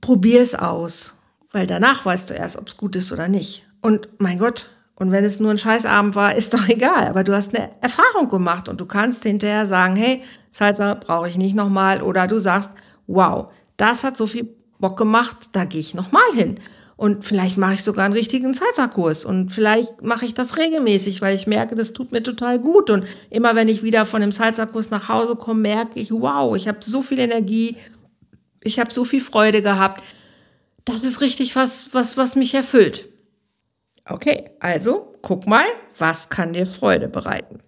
probier 0.00 0.42
es 0.42 0.54
aus, 0.54 1.14
weil 1.52 1.66
danach 1.66 2.04
weißt 2.04 2.30
du 2.30 2.34
erst, 2.34 2.56
ob 2.56 2.68
es 2.68 2.76
gut 2.76 2.96
ist 2.96 3.12
oder 3.12 3.28
nicht. 3.28 3.66
Und 3.80 4.08
mein 4.18 4.38
Gott, 4.38 4.70
und 4.94 5.12
wenn 5.12 5.24
es 5.24 5.38
nur 5.38 5.52
ein 5.52 5.58
Scheißabend 5.58 6.16
war, 6.16 6.34
ist 6.34 6.54
doch 6.54 6.68
egal. 6.68 7.06
Aber 7.08 7.24
du 7.24 7.34
hast 7.34 7.54
eine 7.54 7.70
Erfahrung 7.80 8.28
gemacht 8.28 8.68
und 8.68 8.80
du 8.80 8.86
kannst 8.86 9.22
hinterher 9.22 9.66
sagen, 9.66 9.96
hey, 9.96 10.22
Salsa 10.50 10.94
brauche 10.94 11.28
ich 11.28 11.38
nicht 11.38 11.54
nochmal. 11.54 12.02
Oder 12.02 12.26
du 12.26 12.38
sagst, 12.38 12.70
wow, 13.06 13.52
das 13.76 14.02
hat 14.02 14.16
so 14.16 14.26
viel 14.26 14.48
Bock 14.80 14.96
gemacht, 14.96 15.50
da 15.52 15.64
gehe 15.64 15.80
ich 15.80 15.94
nochmal 15.94 16.30
hin. 16.34 16.60
Und 16.96 17.24
vielleicht 17.24 17.58
mache 17.58 17.74
ich 17.74 17.84
sogar 17.84 18.06
einen 18.06 18.14
richtigen 18.14 18.54
Salsa-Kurs. 18.54 19.24
Und 19.24 19.52
vielleicht 19.52 20.02
mache 20.02 20.24
ich 20.24 20.34
das 20.34 20.56
regelmäßig, 20.56 21.22
weil 21.22 21.36
ich 21.36 21.46
merke, 21.46 21.76
das 21.76 21.92
tut 21.92 22.10
mir 22.10 22.24
total 22.24 22.58
gut. 22.58 22.90
Und 22.90 23.04
immer 23.30 23.54
wenn 23.54 23.68
ich 23.68 23.84
wieder 23.84 24.04
von 24.04 24.20
dem 24.20 24.32
Salsa-Kurs 24.32 24.90
nach 24.90 25.08
Hause 25.08 25.36
komme, 25.36 25.60
merke 25.60 26.00
ich, 26.00 26.10
wow, 26.10 26.56
ich 26.56 26.66
habe 26.66 26.78
so 26.80 27.00
viel 27.00 27.20
Energie, 27.20 27.76
ich 28.62 28.78
habe 28.78 28.92
so 28.92 29.04
viel 29.04 29.20
Freude 29.20 29.62
gehabt. 29.62 30.02
Das 30.84 31.04
ist 31.04 31.20
richtig 31.20 31.56
was, 31.56 31.94
was, 31.94 32.16
was 32.16 32.36
mich 32.36 32.54
erfüllt. 32.54 33.06
Okay, 34.04 34.50
also 34.60 35.14
guck 35.22 35.46
mal, 35.46 35.64
was 35.98 36.30
kann 36.30 36.54
dir 36.54 36.66
Freude 36.66 37.08
bereiten. 37.08 37.60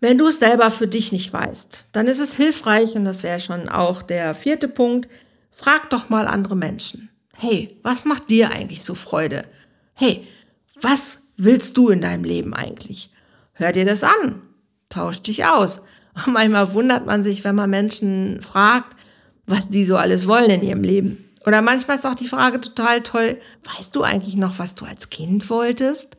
Wenn 0.00 0.16
du 0.16 0.28
es 0.28 0.38
selber 0.38 0.70
für 0.70 0.88
dich 0.88 1.12
nicht 1.12 1.32
weißt, 1.32 1.86
dann 1.92 2.06
ist 2.06 2.20
es 2.20 2.34
hilfreich, 2.34 2.94
und 2.96 3.04
das 3.04 3.22
wäre 3.22 3.40
schon 3.40 3.68
auch 3.68 4.02
der 4.02 4.34
vierte 4.34 4.68
Punkt, 4.68 5.10
frag 5.50 5.90
doch 5.90 6.08
mal 6.08 6.26
andere 6.26 6.56
Menschen. 6.56 7.10
Hey, 7.36 7.78
was 7.82 8.04
macht 8.04 8.30
dir 8.30 8.50
eigentlich 8.50 8.82
so 8.82 8.94
Freude? 8.94 9.44
Hey, 9.94 10.26
was 10.80 11.24
willst 11.36 11.76
du 11.76 11.90
in 11.90 12.00
deinem 12.00 12.24
Leben 12.24 12.54
eigentlich? 12.54 13.10
Hör 13.52 13.72
dir 13.72 13.84
das 13.84 14.02
an, 14.02 14.40
tausch 14.88 15.20
dich 15.20 15.44
aus. 15.44 15.82
Und 16.14 16.26
manchmal 16.32 16.72
wundert 16.74 17.06
man 17.06 17.24
sich, 17.24 17.44
wenn 17.44 17.54
man 17.54 17.70
Menschen 17.70 18.40
fragt, 18.42 18.96
was 19.46 19.68
die 19.68 19.84
so 19.84 19.96
alles 19.96 20.26
wollen 20.26 20.50
in 20.50 20.62
ihrem 20.62 20.82
Leben. 20.82 21.24
Oder 21.46 21.62
manchmal 21.62 21.96
ist 21.96 22.06
auch 22.06 22.14
die 22.14 22.28
Frage 22.28 22.60
total 22.60 23.00
toll, 23.02 23.40
weißt 23.64 23.96
du 23.96 24.02
eigentlich 24.02 24.36
noch, 24.36 24.58
was 24.58 24.74
du 24.74 24.84
als 24.84 25.10
Kind 25.10 25.48
wolltest? 25.50 26.16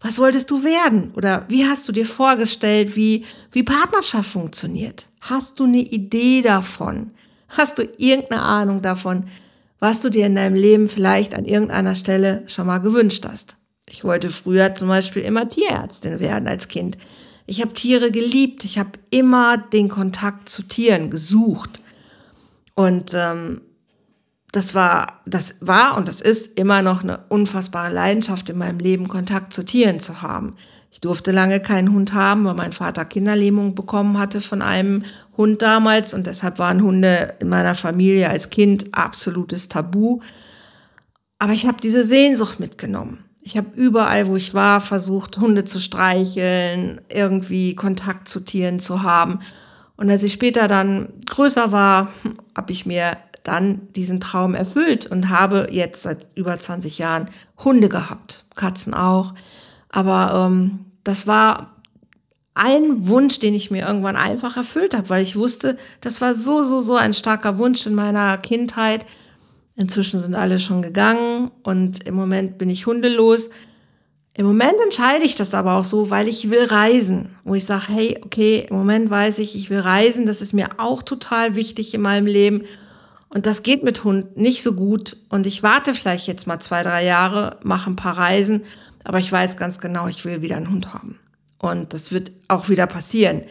Was 0.00 0.18
wolltest 0.18 0.50
du 0.50 0.62
werden? 0.62 1.12
Oder 1.16 1.44
wie 1.48 1.66
hast 1.66 1.88
du 1.88 1.92
dir 1.92 2.06
vorgestellt, 2.06 2.94
wie, 2.94 3.24
wie 3.50 3.64
Partnerschaft 3.64 4.30
funktioniert? 4.30 5.08
Hast 5.20 5.58
du 5.58 5.64
eine 5.64 5.78
Idee 5.78 6.42
davon? 6.42 7.10
Hast 7.48 7.78
du 7.78 7.82
irgendeine 7.96 8.42
Ahnung 8.42 8.82
davon, 8.82 9.24
was 9.80 10.00
du 10.00 10.10
dir 10.10 10.26
in 10.26 10.36
deinem 10.36 10.54
Leben 10.54 10.88
vielleicht 10.88 11.34
an 11.34 11.46
irgendeiner 11.46 11.94
Stelle 11.94 12.44
schon 12.46 12.66
mal 12.66 12.78
gewünscht 12.78 13.26
hast? 13.28 13.56
Ich 13.88 14.04
wollte 14.04 14.28
früher 14.28 14.74
zum 14.74 14.88
Beispiel 14.88 15.22
immer 15.22 15.48
Tierärztin 15.48 16.20
werden 16.20 16.46
als 16.46 16.68
Kind. 16.68 16.98
Ich 17.48 17.62
habe 17.62 17.72
Tiere 17.72 18.10
geliebt. 18.10 18.64
Ich 18.64 18.78
habe 18.78 18.90
immer 19.08 19.56
den 19.56 19.88
Kontakt 19.88 20.50
zu 20.50 20.62
Tieren 20.62 21.08
gesucht. 21.08 21.80
Und 22.74 23.14
ähm, 23.14 23.62
das 24.52 24.74
war, 24.74 25.20
das 25.24 25.56
war 25.66 25.96
und 25.96 26.08
das 26.08 26.20
ist 26.20 26.58
immer 26.58 26.82
noch 26.82 27.02
eine 27.02 27.20
unfassbare 27.30 27.92
Leidenschaft 27.92 28.50
in 28.50 28.58
meinem 28.58 28.78
Leben, 28.78 29.08
Kontakt 29.08 29.54
zu 29.54 29.64
Tieren 29.64 29.98
zu 29.98 30.20
haben. 30.20 30.56
Ich 30.90 31.00
durfte 31.00 31.32
lange 31.32 31.60
keinen 31.60 31.92
Hund 31.92 32.12
haben, 32.12 32.44
weil 32.44 32.54
mein 32.54 32.72
Vater 32.72 33.06
Kinderlähmung 33.06 33.74
bekommen 33.74 34.18
hatte 34.18 34.42
von 34.42 34.60
einem 34.60 35.04
Hund 35.36 35.62
damals 35.62 36.12
und 36.12 36.26
deshalb 36.26 36.58
waren 36.58 36.82
Hunde 36.82 37.34
in 37.40 37.48
meiner 37.48 37.74
Familie 37.74 38.28
als 38.28 38.50
Kind 38.50 38.94
absolutes 38.94 39.70
Tabu. 39.70 40.20
Aber 41.38 41.54
ich 41.54 41.66
habe 41.66 41.80
diese 41.82 42.04
Sehnsucht 42.04 42.60
mitgenommen. 42.60 43.24
Ich 43.48 43.56
habe 43.56 43.70
überall, 43.74 44.26
wo 44.26 44.36
ich 44.36 44.52
war, 44.52 44.82
versucht, 44.82 45.38
Hunde 45.38 45.64
zu 45.64 45.80
streicheln, 45.80 47.00
irgendwie 47.08 47.74
Kontakt 47.74 48.28
zu 48.28 48.40
Tieren 48.40 48.78
zu 48.78 49.02
haben. 49.02 49.40
Und 49.96 50.10
als 50.10 50.22
ich 50.22 50.34
später 50.34 50.68
dann 50.68 51.14
größer 51.24 51.72
war, 51.72 52.08
habe 52.54 52.72
ich 52.72 52.84
mir 52.84 53.16
dann 53.44 53.88
diesen 53.96 54.20
Traum 54.20 54.54
erfüllt 54.54 55.06
und 55.06 55.30
habe 55.30 55.68
jetzt 55.70 56.02
seit 56.02 56.26
über 56.34 56.58
20 56.58 56.98
Jahren 56.98 57.30
Hunde 57.56 57.88
gehabt, 57.88 58.44
Katzen 58.54 58.92
auch. 58.92 59.32
Aber 59.88 60.46
ähm, 60.46 60.80
das 61.02 61.26
war 61.26 61.74
ein 62.52 63.08
Wunsch, 63.08 63.38
den 63.38 63.54
ich 63.54 63.70
mir 63.70 63.86
irgendwann 63.86 64.16
einfach 64.16 64.58
erfüllt 64.58 64.94
habe, 64.94 65.08
weil 65.08 65.22
ich 65.22 65.36
wusste, 65.36 65.78
das 66.02 66.20
war 66.20 66.34
so, 66.34 66.62
so, 66.64 66.82
so 66.82 66.96
ein 66.96 67.14
starker 67.14 67.56
Wunsch 67.56 67.86
in 67.86 67.94
meiner 67.94 68.36
Kindheit. 68.36 69.06
Inzwischen 69.78 70.18
sind 70.18 70.34
alle 70.34 70.58
schon 70.58 70.82
gegangen 70.82 71.52
und 71.62 72.04
im 72.04 72.16
Moment 72.16 72.58
bin 72.58 72.68
ich 72.68 72.86
hundelos. 72.86 73.48
Im 74.34 74.44
Moment 74.44 74.74
entscheide 74.82 75.24
ich 75.24 75.36
das 75.36 75.54
aber 75.54 75.74
auch 75.74 75.84
so, 75.84 76.10
weil 76.10 76.26
ich 76.26 76.50
will 76.50 76.64
reisen, 76.64 77.36
wo 77.44 77.54
ich 77.54 77.64
sage, 77.64 77.84
hey, 77.90 78.20
okay, 78.24 78.66
im 78.68 78.74
Moment 78.74 79.08
weiß 79.08 79.38
ich, 79.38 79.54
ich 79.54 79.70
will 79.70 79.78
reisen, 79.78 80.26
das 80.26 80.42
ist 80.42 80.52
mir 80.52 80.80
auch 80.80 81.04
total 81.04 81.54
wichtig 81.54 81.94
in 81.94 82.00
meinem 82.00 82.26
Leben. 82.26 82.64
Und 83.28 83.46
das 83.46 83.62
geht 83.62 83.84
mit 83.84 84.02
Hund 84.02 84.36
nicht 84.36 84.64
so 84.64 84.72
gut. 84.72 85.16
Und 85.28 85.46
ich 85.46 85.62
warte 85.62 85.94
vielleicht 85.94 86.26
jetzt 86.26 86.48
mal 86.48 86.58
zwei, 86.58 86.82
drei 86.82 87.04
Jahre, 87.04 87.60
mache 87.62 87.88
ein 87.88 87.96
paar 87.96 88.18
Reisen, 88.18 88.64
aber 89.04 89.20
ich 89.20 89.30
weiß 89.30 89.58
ganz 89.58 89.78
genau, 89.78 90.08
ich 90.08 90.24
will 90.24 90.42
wieder 90.42 90.56
einen 90.56 90.70
Hund 90.70 90.92
haben. 90.92 91.20
Und 91.60 91.94
das 91.94 92.10
wird 92.10 92.32
auch 92.48 92.68
wieder 92.68 92.88
passieren. 92.88 93.42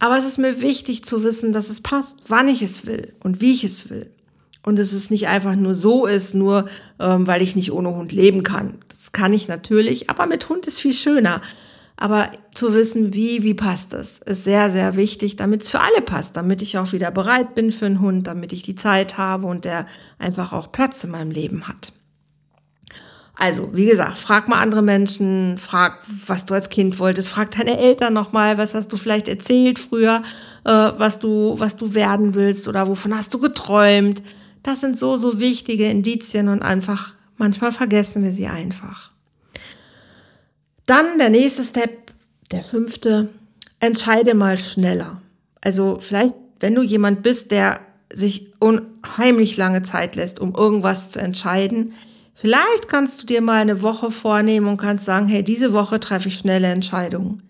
Aber 0.00 0.18
es 0.18 0.26
ist 0.26 0.38
mir 0.38 0.60
wichtig 0.60 1.04
zu 1.04 1.22
wissen, 1.22 1.52
dass 1.52 1.70
es 1.70 1.82
passt, 1.82 2.22
wann 2.30 2.48
ich 2.48 2.62
es 2.62 2.84
will 2.84 3.14
und 3.22 3.40
wie 3.40 3.52
ich 3.52 3.62
es 3.62 3.90
will 3.90 4.10
und 4.66 4.80
dass 4.80 4.92
es 4.92 5.10
nicht 5.10 5.28
einfach 5.28 5.54
nur 5.54 5.76
so 5.76 6.06
ist, 6.06 6.34
nur 6.34 6.68
ähm, 6.98 7.26
weil 7.26 7.40
ich 7.40 7.54
nicht 7.54 7.72
ohne 7.72 7.94
Hund 7.94 8.10
leben 8.10 8.42
kann. 8.42 8.78
Das 8.88 9.12
kann 9.12 9.32
ich 9.32 9.46
natürlich, 9.46 10.10
aber 10.10 10.26
mit 10.26 10.48
Hund 10.48 10.66
ist 10.66 10.80
viel 10.80 10.92
schöner. 10.92 11.40
Aber 11.96 12.32
zu 12.52 12.74
wissen, 12.74 13.14
wie, 13.14 13.44
wie 13.44 13.54
passt 13.54 13.94
es, 13.94 14.18
ist 14.18 14.42
sehr, 14.44 14.70
sehr 14.70 14.96
wichtig, 14.96 15.36
damit 15.36 15.62
es 15.62 15.70
für 15.70 15.80
alle 15.80 16.02
passt, 16.02 16.36
damit 16.36 16.60
ich 16.62 16.76
auch 16.76 16.92
wieder 16.92 17.12
bereit 17.12 17.54
bin 17.54 17.70
für 17.70 17.86
einen 17.86 18.00
Hund, 18.00 18.26
damit 18.26 18.52
ich 18.52 18.64
die 18.64 18.74
Zeit 18.74 19.16
habe 19.16 19.46
und 19.46 19.64
der 19.64 19.86
einfach 20.18 20.52
auch 20.52 20.72
Platz 20.72 21.04
in 21.04 21.10
meinem 21.10 21.30
Leben 21.30 21.68
hat. 21.68 21.92
Also, 23.38 23.70
wie 23.72 23.86
gesagt, 23.86 24.18
frag 24.18 24.48
mal 24.48 24.60
andere 24.60 24.82
Menschen, 24.82 25.58
frag, 25.58 26.00
was 26.26 26.44
du 26.44 26.54
als 26.54 26.70
Kind 26.70 26.98
wolltest, 26.98 27.28
frag 27.28 27.52
deine 27.52 27.78
Eltern 27.78 28.14
nochmal, 28.14 28.58
was 28.58 28.74
hast 28.74 28.92
du 28.92 28.96
vielleicht 28.96 29.28
erzählt 29.28 29.78
früher, 29.78 30.22
äh, 30.64 30.70
was 30.70 31.20
du, 31.20 31.54
was 31.56 31.76
du 31.76 31.94
werden 31.94 32.34
willst 32.34 32.66
oder 32.66 32.88
wovon 32.88 33.16
hast 33.16 33.32
du 33.32 33.38
geträumt. 33.38 34.22
Das 34.66 34.80
sind 34.80 34.98
so, 34.98 35.16
so 35.16 35.38
wichtige 35.38 35.88
Indizien 35.88 36.48
und 36.48 36.60
einfach, 36.60 37.14
manchmal 37.36 37.70
vergessen 37.70 38.24
wir 38.24 38.32
sie 38.32 38.48
einfach. 38.48 39.12
Dann 40.86 41.18
der 41.18 41.30
nächste 41.30 41.62
Step, 41.62 42.12
der 42.50 42.64
fünfte, 42.64 43.28
entscheide 43.78 44.34
mal 44.34 44.58
schneller. 44.58 45.22
Also 45.60 45.98
vielleicht, 46.00 46.34
wenn 46.58 46.74
du 46.74 46.82
jemand 46.82 47.22
bist, 47.22 47.52
der 47.52 47.78
sich 48.12 48.50
unheimlich 48.58 49.56
lange 49.56 49.84
Zeit 49.84 50.16
lässt, 50.16 50.40
um 50.40 50.52
irgendwas 50.52 51.12
zu 51.12 51.20
entscheiden, 51.20 51.92
vielleicht 52.34 52.88
kannst 52.88 53.22
du 53.22 53.26
dir 53.26 53.42
mal 53.42 53.60
eine 53.60 53.82
Woche 53.82 54.10
vornehmen 54.10 54.66
und 54.66 54.78
kannst 54.78 55.04
sagen, 55.04 55.28
hey, 55.28 55.44
diese 55.44 55.72
Woche 55.72 56.00
treffe 56.00 56.26
ich 56.26 56.38
schnelle 56.38 56.66
Entscheidungen. 56.66 57.40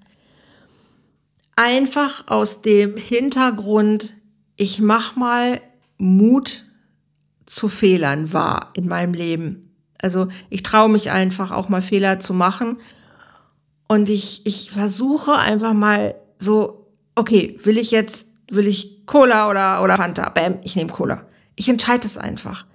Einfach 1.57 2.29
aus 2.29 2.61
dem 2.61 2.99
Hintergrund, 2.99 4.13
ich 4.57 4.81
mach 4.81 5.17
mal 5.17 5.63
Mut 5.97 6.67
zu 7.47 7.69
Fehlern 7.69 8.33
wahr 8.33 8.73
in 8.75 8.89
meinem 8.89 9.15
Leben. 9.15 9.75
Also 10.01 10.29
ich 10.51 10.63
traue 10.63 10.89
mich 10.89 11.11
einfach 11.11 11.53
auch 11.53 11.69
mal 11.69 11.83
Fehler 11.83 12.21
zu 12.21 12.35
machen. 12.35 12.79
Und 13.89 14.09
ich, 14.09 14.45
ich 14.45 14.71
versuche 14.71 15.37
einfach 15.37 15.73
mal 15.73 16.17
so, 16.39 16.91
okay, 17.15 17.59
will 17.63 17.79
ich 17.79 17.93
jetzt, 17.93 18.27
will 18.51 18.67
ich 18.67 19.07
Cola 19.07 19.49
oder, 19.49 19.83
oder 19.83 19.97
Fanta? 19.97 20.29
Bam, 20.29 20.59
ich 20.65 20.77
nehme 20.77 20.91
Cola. 20.91 21.27
Ich 21.55 21.69
entscheide 21.69 22.05
es 22.05 22.19
einfach. 22.19 22.67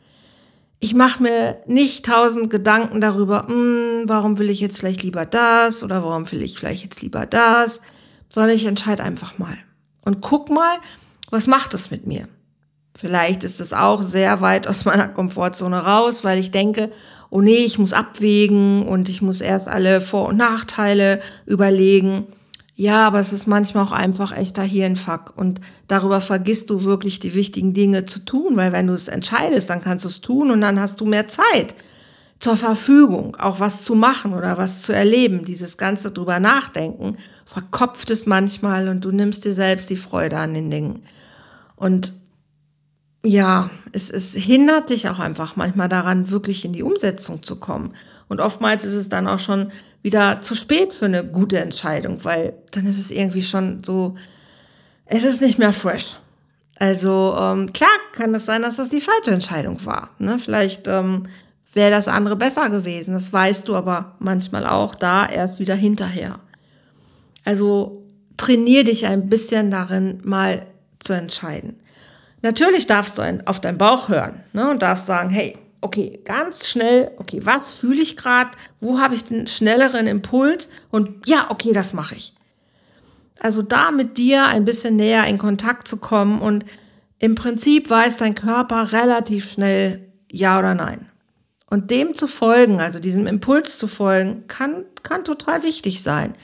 Ich 0.80 0.96
mache 0.96 1.22
mir 1.22 1.62
nicht 1.68 2.06
tausend 2.06 2.50
Gedanken 2.50 3.02
darüber, 3.02 3.48
hm, 3.48 4.04
warum 4.06 4.40
will 4.40 4.50
ich 4.50 4.62
jetzt 4.62 4.80
vielleicht 4.80 5.04
lieber 5.04 5.26
das 5.26 5.84
oder 5.84 6.02
warum 6.04 6.32
will 6.32 6.42
ich 6.42 6.58
vielleicht 6.58 6.84
jetzt 6.84 7.04
lieber 7.04 7.28
das, 7.28 7.82
sondern 8.30 8.56
ich 8.56 8.66
entscheide 8.66 9.04
einfach 9.04 9.38
mal. 9.38 9.58
Und 10.04 10.22
guck 10.22 10.50
mal, 10.50 10.78
was 11.30 11.46
macht 11.46 11.76
es 11.76 11.92
mit 11.92 12.08
mir? 12.08 12.28
Vielleicht 12.96 13.44
ist 13.44 13.62
es 13.62 13.74
auch 13.74 14.02
sehr 14.02 14.42
weit 14.42 14.68
aus 14.68 14.86
meiner 14.86 15.08
Komfortzone 15.08 15.80
raus, 15.80 16.24
weil 16.24 16.40
ich 16.40 16.52
denke, 16.52 16.92
oh 17.30 17.42
nee, 17.42 17.64
ich 17.64 17.80
muss 17.80 17.94
abwägen 17.94 18.86
und 18.86 19.10
ich 19.10 19.22
muss 19.22 19.42
erst 19.42 19.70
alle 19.70 20.02
Vor- 20.02 20.28
und 20.28 20.38
Nachteile 20.38 21.22
überlegen. 21.46 22.28
Ja, 22.76 23.06
aber 23.08 23.20
es 23.20 23.32
ist 23.32 23.48
manchmal 23.48 23.84
auch 23.84 23.92
einfach 23.92 24.36
echter 24.36 24.64
Hirnfuck 24.64 25.34
und 25.36 25.62
darüber 25.88 26.20
vergisst 26.20 26.70
du 26.70 26.84
wirklich 26.84 27.20
die 27.20 27.36
wichtigen 27.36 27.74
Dinge 27.74 28.06
zu 28.06 28.20
tun, 28.20 28.58
weil 28.58 28.72
wenn 28.72 28.88
du 28.88 28.94
es 28.94 29.08
entscheidest, 29.08 29.70
dann 29.70 29.82
kannst 29.82 30.06
du 30.06 30.10
es 30.10 30.22
tun 30.22 30.52
und 30.52 30.62
dann 30.62 30.80
hast 30.80 31.00
du 31.00 31.06
mehr 31.06 31.28
Zeit 31.28 31.76
zur 32.40 32.58
Verfügung, 32.58 33.36
auch 33.36 33.60
was 33.60 33.84
zu 33.84 33.94
machen 33.94 34.34
oder 34.34 34.58
was 34.58 34.82
zu 34.82 34.94
erleben. 34.94 35.46
Dieses 35.46 35.78
ganze 35.78 36.12
drüber 36.12 36.40
nachdenken 36.40 37.18
verkopft 37.46 38.10
es 38.10 38.26
manchmal 38.26 38.88
und 38.88 39.06
du 39.06 39.12
nimmst 39.12 39.46
dir 39.46 39.54
selbst 39.54 39.90
die 39.92 39.96
Freude 39.96 40.38
an 40.38 40.56
den 40.56 40.72
Dingen. 40.72 41.04
Und 41.76 42.14
ja, 43.24 43.70
es, 43.92 44.10
es 44.10 44.34
hindert 44.34 44.90
dich 44.90 45.10
auch 45.10 45.20
einfach 45.20 45.56
manchmal 45.56 45.90
daran, 45.90 46.32
wirklich 46.32 46.66
in 46.66 46.74
die 46.74 46.84
Umsetzung 46.84 47.44
zu 47.44 47.58
kommen. 47.60 47.94
Und 48.28 48.40
oftmals 48.40 48.86
ist 48.86 48.94
es 48.94 49.10
dann 49.10 49.28
auch 49.28 49.40
schon 49.40 49.72
wieder 50.02 50.42
zu 50.42 50.56
spät 50.56 50.94
für 50.94 51.06
eine 51.06 51.24
gute 51.24 51.60
Entscheidung, 51.60 52.24
weil 52.24 52.54
dann 52.72 52.86
ist 52.86 52.98
es 52.98 53.12
irgendwie 53.12 53.44
schon 53.44 53.84
so, 53.84 54.16
es 55.06 55.24
ist 55.24 55.42
nicht 55.42 55.60
mehr 55.60 55.74
fresh. 55.74 56.16
Also 56.80 57.36
ähm, 57.38 57.72
klar 57.74 57.90
kann 58.14 58.34
es 58.34 58.42
das 58.42 58.46
sein, 58.46 58.62
dass 58.64 58.78
das 58.78 58.90
die 58.90 59.02
falsche 59.02 59.32
Entscheidung 59.32 59.86
war. 59.86 60.10
Ne? 60.18 60.40
Vielleicht 60.40 60.88
ähm, 60.88 61.24
wäre 61.74 61.92
das 61.92 62.08
andere 62.08 62.36
besser 62.36 62.72
gewesen. 62.72 63.14
Das 63.14 63.32
weißt 63.32 63.68
du 63.68 63.76
aber 63.76 64.16
manchmal 64.20 64.66
auch 64.66 64.96
da 64.96 65.28
erst 65.28 65.60
wieder 65.60 65.76
hinterher. 65.76 66.40
Also 67.46 68.04
trainier 68.38 68.84
dich 68.84 69.06
ein 69.06 69.30
bisschen 69.30 69.70
darin, 69.70 70.22
mal 70.24 70.66
zu 71.00 71.14
entscheiden. 71.14 71.76
Natürlich 72.42 72.88
darfst 72.88 73.18
du 73.18 73.44
auf 73.46 73.60
deinen 73.60 73.78
Bauch 73.78 74.10
hören 74.10 74.44
ne, 74.54 74.70
und 74.70 74.82
darfst 74.82 75.08
sagen, 75.08 75.30
hey, 75.30 75.58
okay, 75.82 76.20
ganz 76.26 76.68
schnell, 76.68 77.12
okay, 77.18 77.42
was 77.44 77.80
fühle 77.80 78.02
ich 78.02 78.18
gerade, 78.18 78.52
wo 78.80 79.00
habe 79.00 79.16
ich 79.16 79.26
den 79.26 79.48
schnelleren 79.48 80.08
Impuls 80.08 80.70
und 80.90 81.28
ja, 81.28 81.48
okay, 81.50 81.74
das 81.74 81.94
mache 81.94 82.16
ich. 82.16 82.34
Also 83.40 83.64
da 83.64 83.92
mit 83.92 84.18
dir 84.18 84.46
ein 84.46 84.66
bisschen 84.66 84.96
näher 84.96 85.26
in 85.26 85.40
Kontakt 85.40 85.88
zu 85.88 85.98
kommen 85.98 86.42
und 86.42 86.66
im 87.18 87.36
Prinzip 87.36 87.90
weiß 87.90 88.18
dein 88.18 88.36
Körper 88.36 88.92
relativ 88.92 89.52
schnell 89.52 90.12
ja 90.32 90.60
oder 90.60 90.76
nein. 90.76 91.08
Und 91.68 91.90
dem 91.90 92.16
zu 92.16 92.28
folgen, 92.28 92.82
also 92.82 93.00
diesem 93.00 93.28
Impuls 93.28 93.78
zu 93.78 93.88
folgen, 93.88 94.46
kann, 94.48 94.86
kann 95.04 95.24
total 95.24 95.64
wichtig 95.64 96.04
sein. 96.04 96.36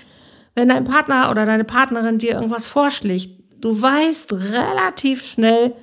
Wenn 0.55 0.69
dein 0.69 0.85
Partner 0.85 1.29
oder 1.29 1.45
deine 1.45 1.65
Partnerin 1.65 2.17
dir 2.17 2.33
irgendwas 2.33 2.65
vorschlägt, 2.65 3.29
du 3.59 3.79
weißt 3.79 4.33
relativ 4.33 5.25
schnell, 5.25 5.75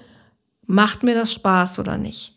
macht 0.66 1.02
mir 1.02 1.14
das 1.14 1.32
Spaß 1.32 1.78
oder 1.78 1.98
nicht? 1.98 2.34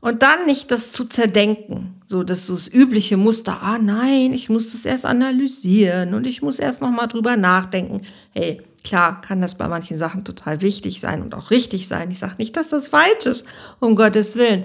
Und 0.00 0.22
dann 0.22 0.46
nicht 0.46 0.72
das 0.72 0.90
zu 0.90 1.04
zerdenken, 1.04 2.02
so 2.06 2.24
dass 2.24 2.48
so 2.48 2.54
das 2.54 2.66
übliche 2.66 3.16
Muster, 3.16 3.62
ah 3.62 3.78
nein, 3.78 4.32
ich 4.32 4.50
muss 4.50 4.72
das 4.72 4.84
erst 4.84 5.06
analysieren 5.06 6.14
und 6.14 6.26
ich 6.26 6.42
muss 6.42 6.58
erst 6.58 6.80
noch 6.80 6.90
mal 6.90 7.06
drüber 7.06 7.36
nachdenken. 7.36 8.02
Hey, 8.32 8.60
klar 8.82 9.20
kann 9.20 9.40
das 9.40 9.56
bei 9.56 9.68
manchen 9.68 9.96
Sachen 9.98 10.24
total 10.24 10.60
wichtig 10.60 11.00
sein 11.00 11.22
und 11.22 11.36
auch 11.36 11.52
richtig 11.52 11.86
sein. 11.86 12.10
Ich 12.10 12.18
sage 12.18 12.34
nicht, 12.38 12.56
dass 12.56 12.68
das 12.68 12.88
falsch 12.88 13.26
ist, 13.26 13.46
um 13.78 13.94
Gottes 13.94 14.36
Willen. 14.36 14.64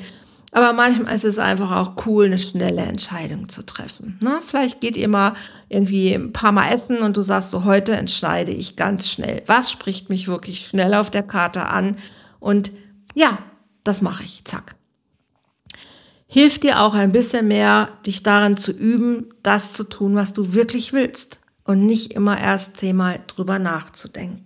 Aber 0.54 0.74
manchmal 0.74 1.14
ist 1.14 1.26
es 1.26 1.38
einfach 1.38 1.72
auch 1.72 2.06
cool, 2.08 2.26
eine 2.26 2.40
schnelle 2.40 2.82
Entscheidung 2.82 3.48
zu 3.48 3.64
treffen. 3.64 4.18
Na, 4.22 4.40
vielleicht 4.44 4.82
geht 4.82 4.98
ihr 4.98 5.10
mal 5.10 5.36
irgendwie 5.70 6.14
ein 6.14 6.34
paar 6.34 6.52
Mal 6.52 6.72
essen 6.72 7.00
und 7.00 7.16
du 7.16 7.22
sagst 7.22 7.52
so, 7.52 7.64
heute 7.64 7.92
entscheide 7.92 8.52
ich 8.52 8.76
ganz 8.76 9.08
schnell. 9.08 9.44
Was 9.46 9.72
spricht 9.72 10.10
mich 10.10 10.28
wirklich 10.28 10.66
schnell 10.66 10.96
auf 10.96 11.12
der 11.12 11.22
Karte 11.22 11.66
an? 11.68 11.98
Und 12.40 12.72
ja, 13.14 13.40
das 13.84 14.02
mache 14.02 14.24
ich. 14.24 14.44
Zack. 14.46 14.76
Hilft 16.28 16.64
dir 16.64 16.82
auch 16.82 16.94
ein 16.94 17.14
bisschen 17.14 17.48
mehr, 17.48 17.90
dich 18.06 18.22
darin 18.22 18.58
zu 18.58 18.72
üben, 18.72 19.34
das 19.44 19.74
zu 19.74 19.86
tun, 19.86 20.16
was 20.16 20.34
du 20.34 20.54
wirklich 20.54 20.92
willst 20.92 21.40
und 21.64 21.86
nicht 21.86 22.14
immer 22.14 22.40
erst 22.40 22.78
zehnmal 22.78 23.22
drüber 23.28 23.60
nachzudenken. 23.60 24.44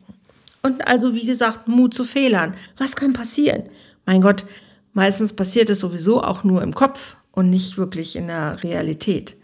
Und 0.61 0.87
also, 0.87 1.15
wie 1.15 1.25
gesagt, 1.25 1.67
Mut 1.67 1.93
zu 1.93 2.03
Fehlern. 2.03 2.55
Was 2.77 2.95
kann 2.95 3.13
passieren? 3.13 3.63
Mein 4.05 4.21
Gott, 4.21 4.45
meistens 4.93 5.33
passiert 5.33 5.69
es 5.69 5.79
sowieso 5.79 6.23
auch 6.23 6.43
nur 6.43 6.61
im 6.61 6.75
Kopf 6.75 7.15
und 7.31 7.49
nicht 7.49 7.77
wirklich 7.77 8.15
in 8.15 8.27
der 8.27 8.61
Realität. 8.63 9.35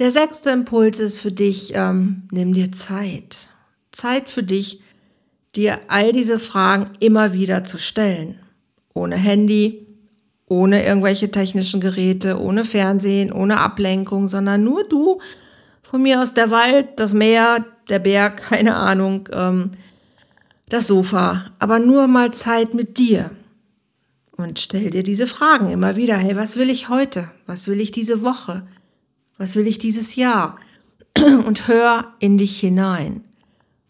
Der 0.00 0.10
sechste 0.10 0.50
Impuls 0.50 0.98
ist 0.98 1.20
für 1.20 1.30
dich, 1.30 1.72
ähm, 1.74 2.24
nimm 2.32 2.54
dir 2.54 2.72
Zeit. 2.72 3.50
Zeit 3.92 4.28
für 4.28 4.42
dich, 4.42 4.82
dir 5.56 5.80
all 5.88 6.12
diese 6.12 6.38
Fragen 6.38 6.90
immer 7.00 7.32
wieder 7.32 7.64
zu 7.64 7.78
stellen. 7.78 8.38
Ohne 8.92 9.16
Handy, 9.16 9.86
ohne 10.46 10.84
irgendwelche 10.84 11.30
technischen 11.30 11.80
Geräte, 11.80 12.40
ohne 12.40 12.64
Fernsehen, 12.64 13.32
ohne 13.32 13.60
Ablenkung, 13.60 14.28
sondern 14.28 14.62
nur 14.64 14.84
du, 14.88 15.20
von 15.82 16.02
mir 16.02 16.22
aus 16.22 16.34
der 16.34 16.50
Wald, 16.50 16.88
das 16.96 17.12
Meer, 17.12 17.64
der 17.88 17.98
Berg, 17.98 18.36
keine 18.48 18.76
Ahnung, 18.76 19.28
ähm, 19.32 19.72
das 20.68 20.86
Sofa, 20.86 21.46
aber 21.58 21.78
nur 21.78 22.06
mal 22.06 22.32
Zeit 22.32 22.74
mit 22.74 22.98
dir. 22.98 23.30
Und 24.36 24.58
stell 24.58 24.90
dir 24.90 25.04
diese 25.04 25.28
Fragen 25.28 25.70
immer 25.70 25.94
wieder. 25.94 26.16
Hey, 26.16 26.34
was 26.34 26.56
will 26.56 26.68
ich 26.68 26.88
heute? 26.88 27.30
Was 27.46 27.68
will 27.68 27.80
ich 27.80 27.92
diese 27.92 28.22
Woche? 28.22 28.66
Was 29.38 29.54
will 29.54 29.68
ich 29.68 29.78
dieses 29.78 30.16
Jahr? 30.16 30.58
Und 31.16 31.68
hör 31.68 32.12
in 32.18 32.36
dich 32.38 32.58
hinein 32.58 33.22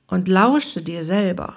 und 0.07 0.29
lausche 0.29 0.83
dir 0.83 1.05
selber. 1.05 1.57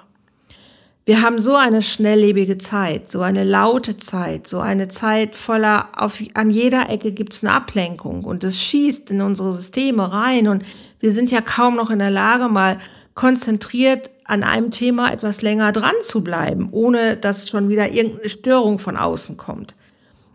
Wir 1.08 1.22
haben 1.22 1.38
so 1.38 1.54
eine 1.54 1.80
schnelllebige 1.80 2.58
Zeit, 2.58 3.08
so 3.08 3.22
eine 3.22 3.42
laute 3.42 3.96
Zeit, 3.96 4.46
so 4.46 4.58
eine 4.58 4.88
Zeit 4.88 5.36
voller, 5.36 5.88
auf, 5.96 6.22
an 6.34 6.50
jeder 6.50 6.90
Ecke 6.90 7.12
gibt's 7.12 7.42
eine 7.42 7.54
Ablenkung 7.54 8.24
und 8.24 8.44
es 8.44 8.60
schießt 8.60 9.10
in 9.10 9.22
unsere 9.22 9.54
Systeme 9.54 10.12
rein 10.12 10.48
und 10.48 10.64
wir 11.00 11.10
sind 11.10 11.30
ja 11.30 11.40
kaum 11.40 11.76
noch 11.76 11.88
in 11.88 11.98
der 11.98 12.10
Lage, 12.10 12.48
mal 12.48 12.78
konzentriert 13.14 14.10
an 14.24 14.42
einem 14.42 14.70
Thema 14.70 15.10
etwas 15.10 15.40
länger 15.40 15.72
dran 15.72 15.94
zu 16.02 16.22
bleiben, 16.22 16.68
ohne 16.72 17.16
dass 17.16 17.48
schon 17.48 17.70
wieder 17.70 17.90
irgendeine 17.90 18.28
Störung 18.28 18.78
von 18.78 18.98
außen 18.98 19.38
kommt. 19.38 19.74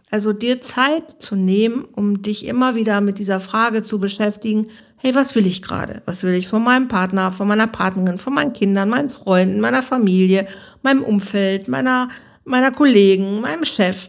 Also 0.10 0.34
dir 0.34 0.60
Zeit 0.60 1.10
zu 1.10 1.36
nehmen, 1.36 1.86
um 1.86 2.24
dich 2.24 2.46
immer 2.46 2.76
wieder 2.76 3.00
mit 3.00 3.20
dieser 3.20 3.40
Frage 3.40 3.84
zu 3.84 4.00
beschäftigen, 4.00 4.72
hey, 5.04 5.14
was 5.14 5.36
will 5.36 5.46
ich 5.46 5.62
gerade? 5.62 6.02
Was 6.06 6.24
will 6.24 6.34
ich 6.34 6.48
von 6.48 6.64
meinem 6.64 6.88
Partner, 6.88 7.30
von 7.30 7.46
meiner 7.46 7.68
Partnerin, 7.68 8.18
von 8.18 8.34
meinen 8.34 8.54
Kindern, 8.54 8.88
meinen 8.88 9.10
Freunden, 9.10 9.60
meiner 9.60 9.82
Familie, 9.82 10.48
meinem 10.82 11.04
Umfeld, 11.04 11.68
meiner, 11.68 12.08
meiner 12.46 12.72
Kollegen, 12.72 13.42
meinem 13.42 13.66
Chef? 13.66 14.08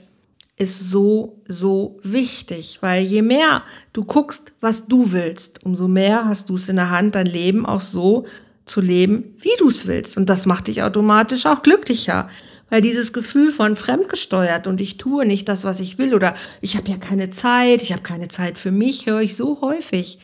Ist 0.56 0.88
so, 0.88 1.42
so 1.48 1.98
wichtig, 2.04 2.78
weil 2.80 3.02
je 3.02 3.22
mehr 3.22 3.64
du 3.92 4.04
guckst, 4.04 4.52
was 4.60 4.86
du 4.86 5.10
willst, 5.10 5.64
umso 5.64 5.88
mehr 5.88 6.26
hast 6.26 6.48
du 6.48 6.54
es 6.54 6.68
in 6.68 6.76
der 6.76 6.90
Hand, 6.90 7.16
dein 7.16 7.26
Leben 7.26 7.66
auch 7.66 7.80
so 7.80 8.26
zu 8.64 8.80
leben, 8.80 9.34
wie 9.40 9.56
du 9.58 9.70
es 9.70 9.88
willst. 9.88 10.16
Und 10.16 10.30
das 10.30 10.46
macht 10.46 10.68
dich 10.68 10.84
automatisch 10.84 11.44
auch 11.46 11.62
glücklicher. 11.62 12.30
Weil 12.70 12.82
dieses 12.82 13.12
Gefühl 13.12 13.50
von 13.50 13.74
fremdgesteuert 13.74 14.68
und 14.68 14.80
ich 14.80 14.96
tue 14.96 15.26
nicht 15.26 15.48
das, 15.48 15.64
was 15.64 15.80
ich 15.80 15.98
will 15.98 16.14
oder 16.14 16.36
ich 16.60 16.76
habe 16.76 16.88
ja 16.88 16.98
keine 16.98 17.30
Zeit, 17.30 17.82
ich 17.82 17.92
habe 17.92 18.02
keine 18.02 18.28
Zeit 18.28 18.60
für 18.60 18.70
mich, 18.70 19.06
höre 19.06 19.22
ich 19.22 19.34
so 19.34 19.60
häufig. 19.60 20.20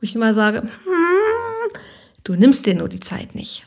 Wo 0.00 0.04
ich 0.04 0.14
immer 0.14 0.32
sage, 0.32 0.62
hm, 0.62 1.80
du 2.24 2.34
nimmst 2.34 2.66
dir 2.66 2.74
nur 2.74 2.88
die 2.88 3.00
Zeit 3.00 3.34
nicht. 3.34 3.66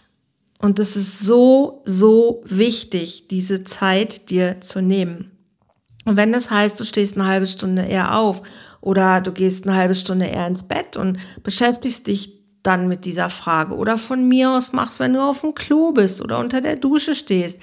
Und 0.59 0.79
es 0.79 0.95
ist 0.95 1.19
so, 1.19 1.81
so 1.85 2.41
wichtig, 2.45 3.27
diese 3.27 3.63
Zeit 3.63 4.29
dir 4.29 4.61
zu 4.61 4.81
nehmen. 4.81 5.31
Und 6.05 6.15
wenn 6.15 6.31
das 6.31 6.49
heißt, 6.49 6.79
du 6.79 6.85
stehst 6.85 7.17
eine 7.17 7.27
halbe 7.27 7.47
Stunde 7.47 7.83
eher 7.83 8.15
auf 8.17 8.43
oder 8.79 9.21
du 9.21 9.31
gehst 9.31 9.67
eine 9.67 9.75
halbe 9.75 9.95
Stunde 9.95 10.25
eher 10.25 10.47
ins 10.47 10.67
Bett 10.67 10.97
und 10.97 11.19
beschäftigst 11.43 12.07
dich 12.07 12.39
dann 12.63 12.87
mit 12.87 13.05
dieser 13.05 13.29
Frage 13.29 13.75
oder 13.75 13.97
von 13.97 14.27
mir 14.27 14.51
aus 14.51 14.71
machst, 14.71 14.99
wenn 14.99 15.13
du 15.13 15.21
auf 15.21 15.41
dem 15.41 15.55
Klo 15.55 15.91
bist 15.91 16.21
oder 16.21 16.39
unter 16.39 16.61
der 16.61 16.75
Dusche 16.75 17.15
stehst. 17.15 17.59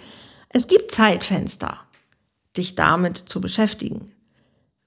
Es 0.49 0.67
gibt 0.67 0.91
Zeitfenster, 0.91 1.79
dich 2.57 2.75
damit 2.75 3.17
zu 3.17 3.41
beschäftigen. 3.41 4.13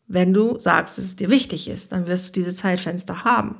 Wenn 0.07 0.33
du 0.33 0.59
sagst, 0.59 0.97
dass 0.97 1.05
es 1.05 1.15
dir 1.15 1.29
wichtig 1.29 1.69
ist, 1.69 1.93
dann 1.93 2.07
wirst 2.07 2.27
du 2.27 2.31
diese 2.33 2.53
Zeitfenster 2.53 3.23
haben 3.23 3.55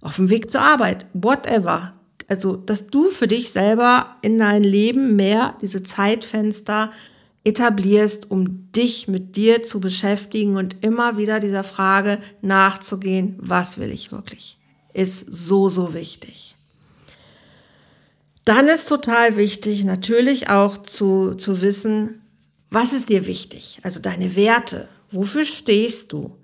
auf 0.00 0.16
dem 0.16 0.30
Weg 0.30 0.50
zur 0.50 0.60
Arbeit, 0.60 1.06
whatever. 1.12 1.94
Also, 2.28 2.56
dass 2.56 2.88
du 2.88 3.10
für 3.10 3.28
dich 3.28 3.50
selber 3.50 4.16
in 4.22 4.38
dein 4.38 4.64
Leben 4.64 5.16
mehr 5.16 5.56
diese 5.60 5.82
Zeitfenster 5.82 6.92
etablierst, 7.44 8.30
um 8.30 8.72
dich 8.72 9.06
mit 9.06 9.36
dir 9.36 9.62
zu 9.62 9.80
beschäftigen 9.80 10.56
und 10.56 10.82
immer 10.82 11.16
wieder 11.16 11.38
dieser 11.38 11.62
Frage 11.62 12.18
nachzugehen, 12.42 13.36
was 13.38 13.78
will 13.78 13.92
ich 13.92 14.10
wirklich? 14.10 14.58
Ist 14.92 15.20
so, 15.30 15.68
so 15.68 15.94
wichtig. 15.94 16.56
Dann 18.44 18.66
ist 18.66 18.88
total 18.88 19.36
wichtig, 19.36 19.84
natürlich 19.84 20.50
auch 20.50 20.82
zu, 20.82 21.34
zu 21.34 21.62
wissen, 21.62 22.22
was 22.70 22.92
ist 22.92 23.10
dir 23.10 23.26
wichtig? 23.26 23.80
Also 23.84 24.00
deine 24.00 24.34
Werte. 24.34 24.88
Wofür 25.12 25.44
stehst 25.44 26.12
du? 26.12 26.36